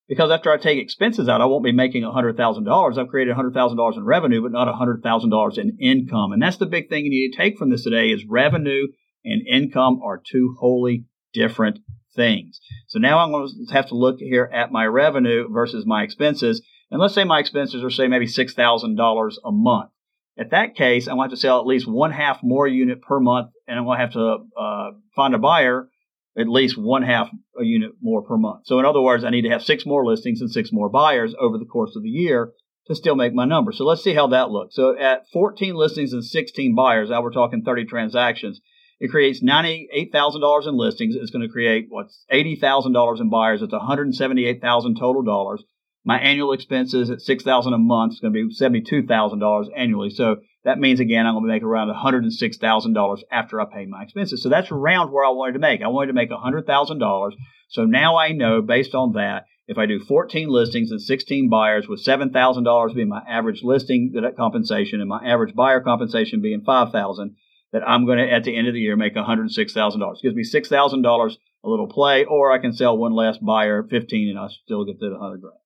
Because 0.08 0.30
after 0.30 0.52
I 0.52 0.58
take 0.58 0.78
expenses 0.78 1.30
out, 1.30 1.42
I 1.42 1.46
won't 1.46 1.64
be 1.64 1.72
making 1.72 2.04
$100,000. 2.04 2.98
I've 2.98 3.08
created 3.08 3.36
$100,000 3.36 3.98
in 3.98 4.04
revenue, 4.04 4.42
but 4.42 4.52
not 4.52 4.68
$100,000 4.68 5.58
in 5.58 5.78
income. 5.80 6.34
And 6.34 6.42
that's 6.42 6.58
the 6.58 6.66
big 6.66 6.90
thing 6.90 7.06
you 7.06 7.10
need 7.10 7.32
to 7.32 7.38
take 7.38 7.58
from 7.58 7.70
this 7.70 7.84
today 7.84 8.10
is 8.10 8.26
revenue 8.28 8.88
and 9.24 9.46
income 9.48 10.02
are 10.04 10.22
two 10.24 10.56
wholly 10.60 11.06
different 11.34 11.80
things. 12.16 12.60
So 12.88 13.00
now 13.00 13.20
I'm 13.20 13.32
going 13.32 13.50
to 13.68 13.74
have 13.74 13.88
to 13.88 13.96
look 13.96 14.20
here 14.20 14.50
at 14.54 14.72
my 14.72 14.86
revenue 14.86 15.48
versus 15.52 15.86
my 15.86 16.04
expenses. 16.04 16.62
And 16.92 17.02
let's 17.02 17.14
say 17.14 17.24
my 17.24 17.40
expenses 17.40 17.84
are 17.84 17.90
say 17.90 18.08
maybe 18.08 18.28
$6,000 18.28 19.34
a 19.44 19.52
month. 19.52 19.90
At 20.38 20.52
that 20.52 20.76
case, 20.76 21.08
I'm 21.08 21.18
going 21.18 21.30
to 21.30 21.34
have 21.34 21.38
to 21.38 21.42
sell 21.42 21.60
at 21.60 21.68
least 21.68 21.88
one 21.88 22.12
half 22.12 22.42
more 22.42 22.68
unit 22.68 23.02
per 23.02 23.20
month, 23.20 23.52
and 23.68 23.78
I'm 23.78 23.86
going 23.86 23.98
to 23.98 24.04
have 24.04 24.14
to 24.14 24.38
uh, 24.60 24.92
find 25.16 25.36
a 25.36 25.40
buyer 25.40 25.90
at 26.38 26.50
least 26.50 26.78
one 26.78 27.04
half 27.04 27.30
a 27.60 27.64
unit 27.64 27.92
more 28.02 28.24
per 28.24 28.38
month. 28.38 28.66
So 28.66 28.80
in 28.80 28.86
other 28.86 29.02
words, 29.02 29.24
I 29.24 29.30
need 29.30 29.44
to 29.44 29.50
have 29.50 29.64
six 29.64 29.86
more 29.86 30.06
listings 30.06 30.42
and 30.42 30.52
six 30.52 30.72
more 30.72 30.90
buyers 30.90 31.36
over 31.40 31.58
the 31.58 31.66
course 31.66 31.96
of 31.96 32.04
the 32.04 32.10
year 32.10 32.52
to 32.88 32.96
still 32.96 33.16
make 33.16 33.34
my 33.34 33.46
number. 33.46 33.72
So 33.72 33.86
let's 33.86 34.04
see 34.04 34.16
how 34.16 34.28
that 34.28 34.50
looks. 34.50 34.76
So 34.76 34.98
at 34.98 35.30
14 35.32 35.76
listings 35.76 36.12
and 36.12 36.26
16 36.26 36.76
buyers, 36.76 37.10
now 37.10 37.22
we're 37.22 37.32
talking 37.32 37.64
30 37.64 37.86
transactions. 37.86 38.62
It 39.00 39.12
creates 39.12 39.44
$98,000 39.44 40.68
in 40.68 40.78
listings. 40.78 41.16
It's 41.16 41.32
going 41.32 41.46
to 41.46 41.52
create 41.52 41.88
what's 41.90 42.26
$80,000 42.32 43.20
in 43.20 43.30
buyers. 43.30 43.62
It's 43.62 43.74
178,000 43.74 44.96
total 44.98 45.24
dollars. 45.24 45.64
My 46.06 46.20
annual 46.20 46.52
expenses 46.52 47.10
at 47.10 47.20
$6,000 47.20 47.74
a 47.74 47.78
month 47.78 48.14
is 48.14 48.20
going 48.20 48.34
to 48.34 48.48
be 48.48 48.54
$72,000 48.54 49.66
annually. 49.76 50.10
So 50.10 50.38
that 50.66 50.80
means 50.80 51.00
again, 51.00 51.26
I'm 51.26 51.34
going 51.34 51.46
to 51.46 51.54
make 51.54 51.64
around 51.64 51.94
$106,000 51.94 53.20
after 53.32 53.62
I 53.62 53.66
pay 53.66 53.86
my 53.86 54.04
expenses. 54.04 54.44
So 54.44 54.50
that's 54.50 54.72
around 54.72 55.12
where 55.12 55.26
I 55.26 55.30
wanted 55.30 55.54
to 55.54 55.60
make. 55.60 55.82
I 55.82 55.88
wanted 55.88 56.08
to 56.08 56.14
make 56.14 56.30
$100,000. 56.30 57.32
So 57.70 57.86
now 57.86 58.18
I 58.18 58.34
know 58.34 58.62
based 58.62 58.94
on 58.94 59.14
that, 59.14 59.46
if 59.66 59.78
I 59.78 59.86
do 59.86 60.00
14 60.00 60.50
listings 60.50 60.92
and 60.92 61.02
16 61.02 61.50
buyers 61.50 61.88
with 61.88 62.04
$7,000 62.04 62.96
being 62.96 63.08
my 63.08 63.22
average 63.28 63.64
listing 63.64 64.14
compensation 64.36 65.00
and 65.00 65.08
my 65.08 65.24
average 65.26 65.56
buyer 65.56 65.80
compensation 65.80 66.42
being 66.42 66.64
5,000, 66.66 67.36
that 67.74 67.82
I'm 67.86 68.06
going 68.06 68.20
to, 68.20 68.32
at 68.32 68.44
the 68.44 68.56
end 68.56 68.68
of 68.68 68.74
the 68.74 68.80
year, 68.80 68.96
make 68.96 69.16
$106,000. 69.16 70.22
Gives 70.22 70.36
me 70.36 70.44
$6,000 70.44 71.32
a 71.64 71.70
little 71.70 71.88
play, 71.88 72.24
or 72.24 72.52
I 72.52 72.60
can 72.60 72.74
sell 72.74 72.98
one 72.98 73.14
last 73.14 73.44
buyer 73.44 73.84
15 73.84 74.30
and 74.30 74.40
I 74.40 74.48
still 74.64 74.86
get 74.86 75.00
the 75.00 75.10
100 75.10 75.42
grand. 75.42 75.58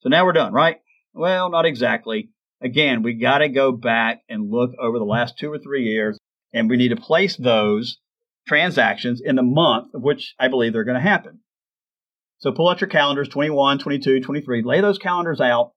So 0.00 0.10
now 0.10 0.24
we're 0.24 0.32
done, 0.32 0.52
right? 0.52 0.76
Well, 1.14 1.50
not 1.50 1.64
exactly. 1.64 2.30
Again, 2.60 3.02
we 3.02 3.14
got 3.14 3.38
to 3.38 3.48
go 3.48 3.72
back 3.72 4.22
and 4.28 4.50
look 4.50 4.72
over 4.78 4.98
the 4.98 5.04
last 5.04 5.38
two 5.38 5.50
or 5.50 5.58
three 5.58 5.84
years, 5.84 6.18
and 6.52 6.68
we 6.68 6.76
need 6.76 6.88
to 6.88 6.96
place 6.96 7.36
those 7.36 7.98
transactions 8.46 9.20
in 9.24 9.36
the 9.36 9.42
month 9.42 9.94
of 9.94 10.02
which 10.02 10.34
I 10.38 10.48
believe 10.48 10.72
they're 10.72 10.84
going 10.84 11.02
to 11.02 11.08
happen. 11.08 11.40
So 12.38 12.52
pull 12.52 12.68
out 12.68 12.80
your 12.80 12.88
calendars 12.88 13.28
21, 13.28 13.78
22, 13.78 14.20
23, 14.20 14.62
lay 14.62 14.80
those 14.80 14.98
calendars 14.98 15.40
out, 15.40 15.72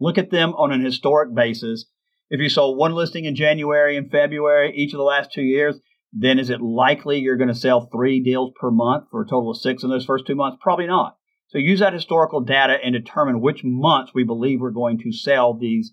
look 0.00 0.18
at 0.18 0.30
them 0.30 0.54
on 0.54 0.72
an 0.72 0.82
historic 0.82 1.34
basis. 1.34 1.86
If 2.28 2.40
you 2.40 2.48
sold 2.48 2.76
one 2.76 2.94
listing 2.94 3.24
in 3.24 3.36
January 3.36 3.96
and 3.96 4.10
February 4.10 4.72
each 4.74 4.92
of 4.92 4.98
the 4.98 5.04
last 5.04 5.32
two 5.32 5.42
years, 5.42 5.78
then 6.12 6.38
is 6.38 6.50
it 6.50 6.60
likely 6.60 7.18
you're 7.18 7.36
going 7.36 7.48
to 7.48 7.54
sell 7.54 7.88
three 7.92 8.22
deals 8.22 8.52
per 8.58 8.70
month 8.70 9.04
for 9.10 9.22
a 9.22 9.26
total 9.26 9.50
of 9.50 9.58
six 9.58 9.82
in 9.82 9.90
those 9.90 10.04
first 10.04 10.26
two 10.26 10.34
months? 10.34 10.58
Probably 10.60 10.86
not. 10.86 11.16
So 11.48 11.58
use 11.58 11.80
that 11.80 11.92
historical 11.92 12.40
data 12.40 12.78
and 12.82 12.92
determine 12.92 13.40
which 13.40 13.62
months 13.62 14.12
we 14.14 14.24
believe 14.24 14.60
we're 14.60 14.70
going 14.70 14.98
to 15.00 15.12
sell 15.12 15.54
these 15.54 15.92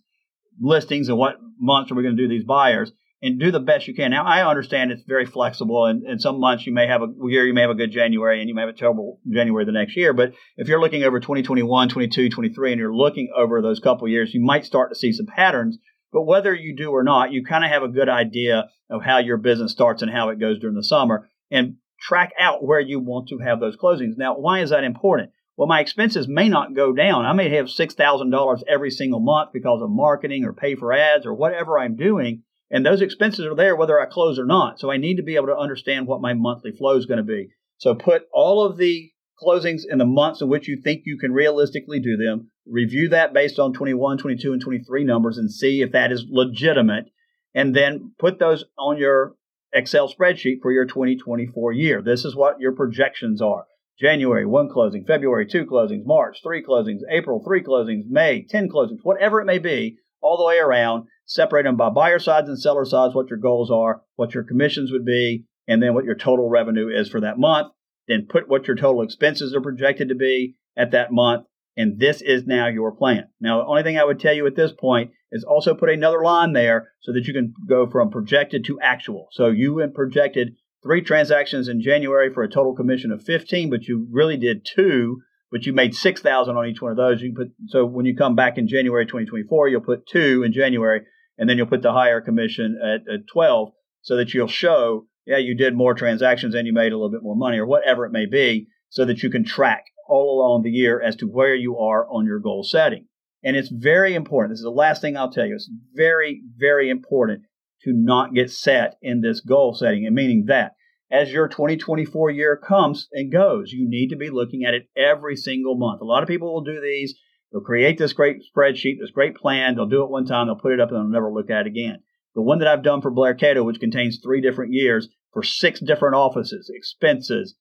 listings 0.60 1.10
and 1.10 1.18
what 1.18 1.36
months 1.60 1.92
are 1.92 1.96
we 1.96 2.04
going 2.04 2.18
to 2.18 2.24
do 2.24 2.28
these 2.28 2.44
buyers 2.44 2.92
and 3.24 3.40
do 3.40 3.52
the 3.52 3.60
best 3.60 3.88
you 3.88 3.94
can. 3.94 4.12
Now, 4.12 4.26
I 4.26 4.46
understand 4.46 4.92
it's 4.92 5.04
very 5.08 5.26
flexible, 5.26 5.86
and, 5.86 6.04
and 6.04 6.20
some 6.20 6.42
months 6.42 6.68
you 6.68 6.74
may 6.74 6.88
have 6.88 7.02
a 7.02 7.08
year, 7.26 7.46
you 7.46 7.54
may 7.54 7.62
have 7.62 7.70
a 7.70 7.76
good 7.76 7.92
January, 7.92 8.42
and 8.42 8.50
you 8.50 8.54
may 8.54 8.62
have 8.62 8.70
a 8.70 8.78
terrible 8.78 9.22
January 9.32 9.64
the 9.64 9.72
next 9.72 9.96
year. 9.96 10.12
But 10.12 10.34
if 10.58 10.68
you're 10.68 10.82
looking 10.82 11.04
over 11.04 11.22
2021, 11.22 11.88
22, 11.88 12.30
23, 12.30 12.72
and 12.74 12.80
you're 12.80 12.94
looking 12.94 13.32
over 13.36 13.62
those 13.62 13.80
couple 13.80 14.10
years, 14.10 14.34
you 14.34 14.44
might 14.44 14.66
start 14.66 14.92
to 14.92 14.96
see 14.96 15.14
some 15.14 15.26
patterns. 15.26 15.78
But 16.14 16.22
whether 16.22 16.54
you 16.54 16.76
do 16.76 16.92
or 16.92 17.04
not, 17.04 17.34
you 17.34 17.44
kind 17.44 17.66
of 17.66 17.72
have 17.72 17.84
a 17.84 17.90
good 17.90 18.08
idea 18.08 18.70
of 18.90 19.04
how 19.04 19.18
your 19.18 19.38
business 19.38 19.72
starts 19.74 20.02
and 20.02 20.12
how 20.12 20.30
it 20.30 20.40
goes 20.40 20.60
during 20.60 20.76
the 20.76 20.84
summer, 20.84 21.30
and 21.52 21.76
track 22.00 22.32
out 22.40 22.64
where 22.64 22.80
you 22.80 23.00
want 23.00 23.28
to 23.30 23.40
have 23.40 23.60
those 23.60 23.76
closings. 23.76 24.18
Now, 24.18 24.38
why 24.38 24.62
is 24.62 24.70
that 24.70 24.84
important? 24.84 25.32
Well, 25.58 25.68
my 25.68 25.82
expenses 25.82 26.28
may 26.28 26.48
not 26.48 26.76
go 26.76 26.94
down. 26.94 27.26
I 27.26 27.34
may 27.34 27.50
have 27.56 27.66
$6,000 27.66 28.64
every 28.68 28.92
single 28.92 29.20
month 29.20 29.52
because 29.52 29.82
of 29.82 29.90
marketing 29.90 30.46
or 30.46 30.54
pay 30.54 30.76
for 30.76 30.94
ads 30.94 31.26
or 31.26 31.34
whatever 31.34 31.78
I'm 31.78 31.96
doing 31.96 32.44
and 32.74 32.84
those 32.84 33.04
expenses 33.04 33.46
are 33.46 33.56
there 33.56 33.76
whether 33.76 34.00
I 34.00 34.08
close 34.08 34.40
or 34.40 34.46
not. 34.46 34.80
So 34.80 34.90
I 34.90 34.98
need 34.98 35.18
to 35.18 35.24
be 35.24 35.36
able 35.36 35.48
to 35.48 35.58
understand 35.58 36.08
what 36.08 36.22
my 36.22 36.34
monthly 36.34 36.72
flow 36.72 36.98
is 36.98 37.06
going 37.06 37.20
to 37.20 37.24
be. 37.24 37.50
So 37.78 37.94
put 37.94 38.24
all 38.34 38.66
of 38.66 38.78
the 38.78 39.12
closings 39.42 39.82
in 39.90 39.98
the 39.98 40.06
months 40.06 40.42
in 40.42 40.50
which 40.50 40.68
you 40.68 40.80
think 40.82 41.04
you 41.06 41.18
can 41.18 41.32
realistically 41.32 42.00
do 42.00 42.18
them. 42.18 42.52
Review 42.66 43.10
that 43.10 43.34
based 43.34 43.60
on 43.60 43.74
21, 43.74 44.18
22, 44.18 44.54
and 44.54 44.62
23 44.62 45.04
numbers 45.04 45.38
and 45.38 45.52
see 45.52 45.82
if 45.82 45.92
that 45.92 46.12
is 46.12 46.26
legitimate. 46.30 47.06
And 47.54 47.76
then 47.76 48.14
put 48.20 48.40
those 48.40 48.66
on 48.78 48.98
your 48.98 49.36
Excel 49.74 50.12
spreadsheet 50.12 50.62
for 50.62 50.72
your 50.72 50.86
2024 50.86 51.72
year. 51.74 52.02
This 52.02 52.26
is 52.26 52.36
what 52.36 52.60
your 52.60 52.74
projections 52.74 53.42
are. 53.42 53.66
January, 54.00 54.46
one 54.46 54.70
closing, 54.70 55.06
February, 55.06 55.46
two 55.46 55.66
closings, 55.66 56.06
March, 56.06 56.40
three 56.44 56.64
closings, 56.64 57.00
April, 57.10 57.44
three 57.44 57.64
closings, 57.64 58.08
May, 58.10 58.46
10 58.48 58.70
closings, 58.70 59.00
whatever 59.04 59.40
it 59.40 59.46
may 59.46 59.60
be, 59.60 59.98
all 60.22 60.38
the 60.38 60.46
way 60.46 60.58
around 60.58 61.08
separate 61.26 61.64
them 61.64 61.78
by 61.78 61.90
buyer 61.90 62.20
sides 62.20 62.50
and 62.50 62.60
seller 62.60 62.86
sides, 62.86 63.14
what 63.14 63.30
your 63.30 63.40
goals 63.40 63.72
are, 63.72 64.02
what 64.16 64.34
your 64.34 64.44
commissions 64.44 64.92
would 64.92 65.06
be, 65.06 65.46
and 65.68 65.82
then 65.82 65.94
what 65.94 66.06
your 66.06 66.16
total 66.16 66.50
revenue 66.50 66.90
is 66.90 67.10
for 67.10 67.22
that 67.22 67.38
month. 67.38 67.72
Then 68.08 68.28
put 68.30 68.48
what 68.48 68.68
your 68.68 68.76
total 68.76 69.02
expenses 69.02 69.56
are 69.56 69.62
projected 69.62 70.10
to 70.10 70.16
be 70.16 70.56
at 70.78 70.92
that 70.92 71.12
month. 71.12 71.46
And 71.76 72.00
this 72.00 72.22
is 72.22 72.46
now 72.46 72.68
your 72.68 72.92
plan. 72.92 73.30
Now, 73.40 73.60
the 73.60 73.66
only 73.66 73.84
thing 73.84 73.98
I 73.98 74.04
would 74.04 74.20
tell 74.20 74.34
you 74.34 74.46
at 74.46 74.56
this 74.56 74.72
point 74.72 75.12
is 75.32 75.44
also 75.44 75.74
put 75.74 75.90
another 75.90 76.24
line 76.24 76.54
there 76.54 76.92
so 77.02 77.12
that 77.14 77.26
you 77.26 77.34
can 77.34 77.54
go 77.68 77.90
from 77.90 78.12
projected 78.12 78.64
to 78.66 78.80
actual. 78.80 79.28
So 79.32 79.48
you 79.48 79.80
had 79.80 79.96
projected 79.96 80.56
three 80.84 81.02
transactions 81.02 81.68
in 81.68 81.82
January 81.82 82.32
for 82.32 82.44
a 82.44 82.50
total 82.50 82.76
commission 82.76 83.12
of 83.12 83.24
15, 83.24 83.72
but 83.72 83.88
you 83.88 84.08
really 84.12 84.38
did 84.38 84.66
two 84.66 85.22
but 85.54 85.68
you 85.68 85.72
made 85.72 85.94
6000 85.94 86.58
on 86.58 86.66
each 86.66 86.82
one 86.82 86.90
of 86.90 86.98
those. 86.98 87.22
You 87.22 87.32
put 87.32 87.52
so 87.68 87.86
when 87.86 88.08
you 88.08 88.16
come 88.16 88.36
back 88.36 88.58
in 88.58 88.68
January 88.68 89.06
2024, 89.06 89.70
you'll 89.70 89.82
put 89.82 90.08
two 90.08 90.42
in 90.42 90.52
January, 90.52 91.04
and 91.38 91.48
then 91.48 91.58
you'll 91.58 91.68
put 91.68 91.84
the 91.84 91.94
higher 91.94 92.22
commission 92.22 92.80
at, 92.84 93.02
at 93.14 93.28
12, 93.32 93.70
so 94.02 94.18
that 94.18 94.34
you'll 94.34 94.48
show, 94.48 95.06
yeah, 95.26 95.38
you 95.38 95.56
did 95.56 95.76
more 95.76 95.94
transactions 95.94 96.56
and 96.56 96.68
you 96.68 96.74
made 96.74 96.92
a 96.92 96.96
little 96.96 97.12
bit 97.12 97.24
more 97.24 97.36
money, 97.36 97.58
or 97.58 97.66
whatever 97.66 98.06
it 98.06 98.12
may 98.12 98.26
be, 98.26 98.68
so 98.90 99.06
that 99.06 99.24
you 99.24 99.30
can 99.30 99.44
track 99.44 99.86
all 100.08 100.40
along 100.40 100.64
the 100.64 100.70
year 100.70 101.02
as 101.02 101.16
to 101.18 101.26
where 101.26 101.56
you 101.56 101.78
are 101.78 102.08
on 102.10 102.26
your 102.26 102.40
goal 102.40 102.64
setting. 102.64 103.08
And 103.44 103.56
it's 103.56 103.70
very 103.70 104.16
important. 104.16 104.52
This 104.52 104.60
is 104.60 104.66
the 104.66 104.70
last 104.70 105.02
thing 105.02 105.18
I'll 105.18 105.32
tell 105.32 105.46
you. 105.46 105.56
It's 105.56 105.70
very, 105.94 106.42
very 106.58 106.90
important 106.90 107.44
to 107.84 107.92
not 107.94 108.34
get 108.34 108.50
set 108.50 108.96
in 109.02 109.22
this 109.22 109.42
goal 109.42 109.74
setting, 109.74 110.06
and 110.06 110.16
meaning 110.16 110.46
that 110.48 110.76
as 111.14 111.32
your 111.32 111.48
2024 111.48 112.32
year 112.32 112.58
comes 112.58 113.08
and 113.14 113.32
goes. 113.32 113.72
You 113.72 113.88
need 113.88 114.10
to 114.10 114.16
be 114.16 114.32
looking 114.32 114.66
at 114.66 114.74
it 114.74 114.90
every 114.98 115.36
single 115.36 115.78
month. 115.78 116.02
A 116.02 116.06
lot 116.06 116.24
of 116.24 116.28
people 116.28 116.52
will 116.52 116.64
do 116.64 116.82
these. 116.82 117.14
They'll 117.52 117.62
create 117.62 118.00
this 118.00 118.14
great 118.14 118.38
spreadsheet, 118.42 119.00
this 119.00 119.12
great 119.12 119.36
plan. 119.36 119.76
They'll 119.76 119.86
do 119.86 120.04
it 120.04 120.10
one 120.10 120.26
time, 120.26 120.48
they'll 120.48 120.56
put 120.56 120.74
it 120.74 120.80
up, 120.80 120.90
and 120.90 120.98
they'll 120.98 121.08
never 121.08 121.32
look 121.32 121.52
at 121.52 121.62
it 121.62 121.68
again. 121.68 122.00
The 122.36 122.42
one 122.42 122.60
that 122.60 122.68
I've 122.68 122.84
done 122.84 123.02
for 123.02 123.12
Blair 123.12 123.36
Cato, 123.36 123.64
which 123.64 123.80
contains 123.80 124.20
three 124.20 124.42
different 124.42 124.74
years 124.74 125.08
for 125.34 125.44
six 125.44 125.80
different 125.80 126.16
offices, 126.16 126.72
expenses, 126.74 127.56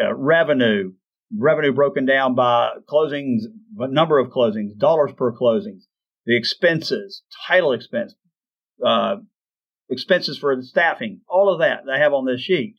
uh, 0.00 0.14
revenue, 0.14 0.92
revenue 1.36 1.72
broken 1.72 2.04
down 2.04 2.34
by 2.34 2.70
closings, 2.88 3.42
number 3.74 4.18
of 4.18 4.28
closings, 4.28 4.76
dollars 4.76 5.12
per 5.16 5.32
closings, 5.32 5.82
the 6.26 6.36
expenses, 6.36 7.22
title 7.46 7.72
expense, 7.72 8.14
uh, 8.84 9.16
expenses 9.90 10.38
for 10.38 10.60
staffing, 10.62 11.20
all 11.28 11.52
of 11.52 11.60
that 11.60 11.80
I 11.92 11.98
have 11.98 12.12
on 12.12 12.26
this 12.26 12.40
sheet. 12.40 12.76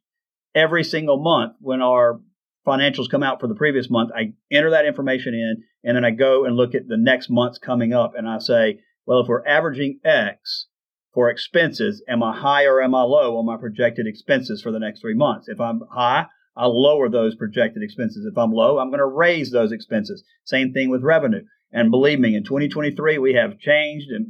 Every 0.56 0.84
single 0.84 1.22
month 1.22 1.54
when 1.60 1.82
our 1.82 2.22
financials 2.66 3.10
come 3.10 3.24
out 3.24 3.40
for 3.40 3.48
the 3.48 3.56
previous 3.56 3.90
month, 3.90 4.12
I 4.16 4.34
enter 4.52 4.72
that 4.72 4.86
information 4.86 5.34
in 5.34 5.64
and 5.84 5.96
then 5.96 6.06
I 6.06 6.12
go 6.12 6.46
and 6.46 6.56
look 6.56 6.76
at 6.76 6.88
the 6.88 6.98
next 6.98 7.30
month's 7.30 7.60
coming 7.60 7.94
up 7.94 8.14
and 8.16 8.28
I 8.28 8.40
say, 8.40 8.80
well, 9.06 9.22
if 9.22 9.28
we're 9.28 9.46
averaging 9.46 10.00
X 10.04 10.68
for 11.14 11.30
expenses, 11.30 12.04
am 12.08 12.22
I 12.24 12.38
high 12.38 12.66
or 12.66 12.82
am 12.82 12.94
I 12.94 13.02
low 13.02 13.38
on 13.38 13.46
my 13.46 13.58
projected 13.58 14.06
expenses 14.08 14.62
for 14.62 14.72
the 14.72 14.80
next 14.80 15.02
three 15.02 15.16
months? 15.16 15.48
If 15.48 15.60
I'm 15.60 15.82
high, 15.92 16.28
I'll 16.56 16.82
lower 16.82 17.10
those 17.10 17.36
projected 17.36 17.84
expenses. 17.84 18.26
If 18.26 18.38
I'm 18.38 18.52
low, 18.52 18.80
I'm 18.80 18.90
going 18.90 19.00
to 19.00 19.06
raise 19.06 19.52
those 19.52 19.72
expenses. 19.72 20.24
Same 20.44 20.74
thing 20.74 20.90
with 20.90 21.04
revenue. 21.04 21.44
And 21.72 21.92
believe 21.92 22.20
me, 22.20 22.36
in 22.36 22.44
2023, 22.44 23.18
we 23.18 23.34
have 23.34 23.60
changed 23.60 24.10
and 24.10 24.28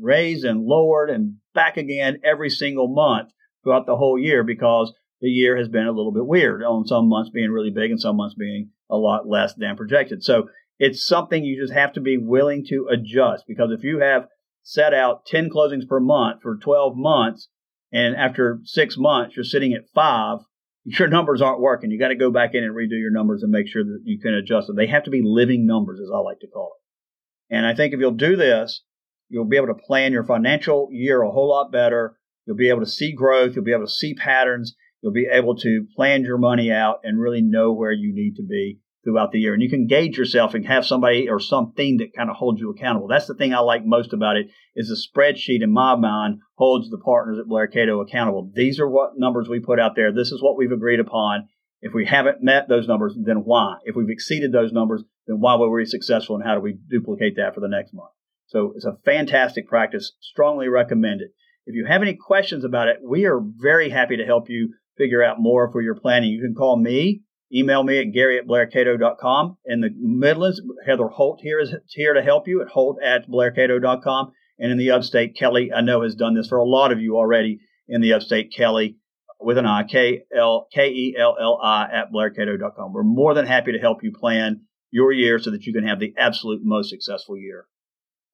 raised 0.00 0.44
and 0.44 0.64
lowered 0.64 1.10
and 1.10 1.36
back 1.54 1.76
again 1.76 2.18
every 2.24 2.50
single 2.50 2.88
month 2.88 3.30
throughout 3.62 3.86
the 3.86 3.96
whole 3.96 4.18
year 4.18 4.44
because 4.44 4.92
the 5.20 5.28
year 5.28 5.56
has 5.56 5.68
been 5.68 5.86
a 5.86 5.92
little 5.92 6.12
bit 6.12 6.26
weird 6.26 6.62
on 6.62 6.86
some 6.86 7.08
months 7.08 7.30
being 7.30 7.50
really 7.50 7.70
big 7.70 7.90
and 7.90 8.00
some 8.00 8.16
months 8.16 8.34
being 8.34 8.70
a 8.90 8.96
lot 8.96 9.28
less 9.28 9.54
than 9.54 9.76
projected. 9.76 10.22
So 10.22 10.48
it's 10.78 11.06
something 11.06 11.44
you 11.44 11.60
just 11.60 11.72
have 11.72 11.92
to 11.94 12.00
be 12.00 12.18
willing 12.18 12.64
to 12.68 12.88
adjust 12.90 13.44
because 13.48 13.70
if 13.72 13.82
you 13.82 14.00
have 14.00 14.28
set 14.66 14.92
out 14.92 15.24
10 15.26 15.48
closings 15.48 15.86
per 15.86 16.00
month 16.00 16.42
for 16.42 16.56
12 16.56 16.96
months 16.96 17.48
and 17.92 18.16
after 18.16 18.58
six 18.64 18.96
months 18.98 19.36
you're 19.36 19.44
sitting 19.44 19.72
at 19.72 19.88
five, 19.94 20.38
your 20.84 21.08
numbers 21.16 21.40
aren't 21.40 21.60
working. 21.60 21.90
You 21.90 21.98
got 22.00 22.08
to 22.08 22.16
go 22.16 22.30
back 22.30 22.50
in 22.54 22.64
and 22.64 22.74
redo 22.74 22.98
your 22.98 23.12
numbers 23.12 23.42
and 23.42 23.52
make 23.52 23.68
sure 23.68 23.84
that 23.84 24.00
you 24.04 24.18
can 24.18 24.34
adjust 24.34 24.66
them. 24.66 24.76
They 24.76 24.88
have 24.88 25.04
to 25.04 25.10
be 25.10 25.22
living 25.24 25.66
numbers, 25.66 26.00
as 26.00 26.10
I 26.12 26.18
like 26.18 26.40
to 26.40 26.48
call 26.48 26.72
it. 26.76 27.54
And 27.54 27.64
I 27.64 27.74
think 27.74 27.94
if 27.94 28.00
you'll 28.00 28.10
do 28.10 28.34
this, 28.34 28.82
you'll 29.28 29.44
be 29.44 29.56
able 29.56 29.68
to 29.68 29.82
plan 29.86 30.12
your 30.12 30.24
financial 30.24 30.88
year 30.90 31.22
a 31.22 31.30
whole 31.30 31.48
lot 31.48 31.70
better. 31.70 32.18
You'll 32.44 32.56
be 32.56 32.68
able 32.68 32.80
to 32.80 32.90
see 32.90 33.12
growth. 33.12 33.54
You'll 33.54 33.64
be 33.64 33.72
able 33.72 33.86
to 33.86 33.92
see 33.92 34.14
patterns 34.14 34.74
You'll 35.06 35.12
be 35.12 35.28
able 35.30 35.54
to 35.58 35.86
plan 35.94 36.24
your 36.24 36.36
money 36.36 36.72
out 36.72 37.00
and 37.04 37.20
really 37.20 37.42
know 37.42 37.72
where 37.72 37.92
you 37.92 38.12
need 38.12 38.34
to 38.36 38.42
be 38.42 38.80
throughout 39.06 39.30
the 39.30 39.38
year. 39.38 39.54
And 39.54 39.62
you 39.62 39.70
can 39.70 39.86
gauge 39.86 40.18
yourself 40.18 40.54
and 40.54 40.66
have 40.66 40.84
somebody 40.84 41.28
or 41.30 41.38
something 41.38 41.98
that 41.98 42.14
kind 42.14 42.28
of 42.28 42.36
holds 42.36 42.60
you 42.60 42.70
accountable. 42.70 43.06
That's 43.06 43.26
the 43.26 43.34
thing 43.34 43.54
I 43.54 43.60
like 43.60 43.86
most 43.86 44.12
about 44.12 44.36
it 44.36 44.48
is 44.74 44.88
the 44.88 44.96
spreadsheet 44.96 45.62
in 45.62 45.72
my 45.72 45.94
mind 45.94 46.40
holds 46.56 46.90
the 46.90 46.98
partners 46.98 47.38
at 47.38 47.46
Blair 47.46 47.68
Cato 47.68 48.00
accountable. 48.00 48.50
These 48.52 48.80
are 48.80 48.88
what 48.88 49.12
numbers 49.16 49.48
we 49.48 49.60
put 49.60 49.78
out 49.78 49.94
there. 49.94 50.12
This 50.12 50.32
is 50.32 50.42
what 50.42 50.58
we've 50.58 50.72
agreed 50.72 51.00
upon. 51.00 51.48
If 51.80 51.94
we 51.94 52.04
haven't 52.04 52.42
met 52.42 52.68
those 52.68 52.88
numbers, 52.88 53.16
then 53.16 53.44
why? 53.44 53.76
If 53.84 53.94
we've 53.94 54.10
exceeded 54.10 54.52
those 54.52 54.72
numbers, 54.72 55.04
then 55.26 55.40
why 55.40 55.56
were 55.56 55.70
we 55.70 55.84
successful 55.84 56.34
and 56.34 56.44
how 56.44 56.54
do 56.54 56.60
we 56.60 56.76
duplicate 56.90 57.36
that 57.36 57.54
for 57.54 57.60
the 57.60 57.68
next 57.68 57.94
month? 57.94 58.10
So 58.46 58.72
it's 58.74 58.84
a 58.84 58.98
fantastic 59.04 59.68
practice. 59.68 60.12
Strongly 60.20 60.68
recommend 60.68 61.20
it. 61.20 61.30
If 61.66 61.74
you 61.74 61.86
have 61.86 62.02
any 62.02 62.14
questions 62.14 62.64
about 62.64 62.88
it, 62.88 62.98
we 63.04 63.24
are 63.26 63.40
very 63.40 63.90
happy 63.90 64.16
to 64.16 64.24
help 64.24 64.48
you 64.48 64.74
figure 64.96 65.22
out 65.22 65.36
more 65.38 65.70
for 65.70 65.82
your 65.82 65.94
planning, 65.94 66.30
you 66.30 66.42
can 66.42 66.54
call 66.54 66.80
me. 66.80 67.22
Email 67.52 67.82
me 67.84 67.98
at 67.98 68.12
gary 68.12 68.38
at 68.38 68.46
blaircato.com. 68.46 69.58
In 69.66 69.80
the 69.80 69.90
Midlands, 69.96 70.60
Heather 70.86 71.08
Holt 71.08 71.40
here 71.42 71.60
is 71.60 71.74
here 71.88 72.14
to 72.14 72.22
help 72.22 72.48
you 72.48 72.60
at 72.60 72.68
holt 72.68 72.98
at 73.02 73.28
blaircato.com. 73.28 74.32
And 74.58 74.72
in 74.72 74.78
the 74.78 74.90
upstate, 74.90 75.36
Kelly, 75.36 75.72
I 75.72 75.80
know 75.80 76.02
has 76.02 76.14
done 76.14 76.34
this 76.34 76.48
for 76.48 76.58
a 76.58 76.64
lot 76.64 76.92
of 76.92 77.00
you 77.00 77.16
already 77.16 77.60
in 77.88 78.00
the 78.00 78.14
upstate, 78.14 78.52
Kelly 78.52 78.96
with 79.40 79.58
an 79.58 79.66
I, 79.66 79.84
K 79.84 80.22
L 80.34 80.68
K 80.72 80.88
E 80.88 81.16
L 81.18 81.36
L 81.40 81.58
I 81.62 81.88
at 81.92 82.12
blaircato.com. 82.12 82.92
We're 82.92 83.02
more 83.02 83.34
than 83.34 83.46
happy 83.46 83.72
to 83.72 83.78
help 83.78 84.02
you 84.02 84.12
plan 84.12 84.62
your 84.90 85.12
year 85.12 85.38
so 85.38 85.50
that 85.50 85.66
you 85.66 85.72
can 85.72 85.86
have 85.86 86.00
the 86.00 86.14
absolute 86.16 86.60
most 86.64 86.90
successful 86.90 87.36
year. 87.36 87.66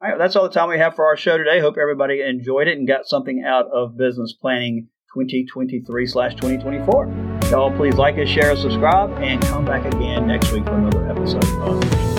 All 0.02 0.10
right, 0.10 0.18
that's 0.18 0.36
all 0.36 0.44
the 0.44 0.50
time 0.50 0.68
we 0.68 0.78
have 0.78 0.96
for 0.96 1.06
our 1.06 1.16
show 1.16 1.38
today. 1.38 1.60
Hope 1.60 1.76
everybody 1.80 2.20
enjoyed 2.20 2.68
it 2.68 2.76
and 2.76 2.88
got 2.88 3.06
something 3.06 3.44
out 3.46 3.66
of 3.72 3.96
business 3.96 4.32
planning 4.32 4.88
2023 5.14 6.06
slash 6.06 6.34
2024. 6.34 7.31
Y'all 7.52 7.70
please 7.70 7.96
like 7.96 8.16
us, 8.16 8.30
share, 8.30 8.56
subscribe, 8.56 9.12
and 9.18 9.38
come 9.42 9.62
back 9.62 9.84
again 9.84 10.26
next 10.26 10.52
week 10.52 10.64
for 10.64 10.72
another 10.72 11.06
episode 11.10 11.44
of 11.60 12.11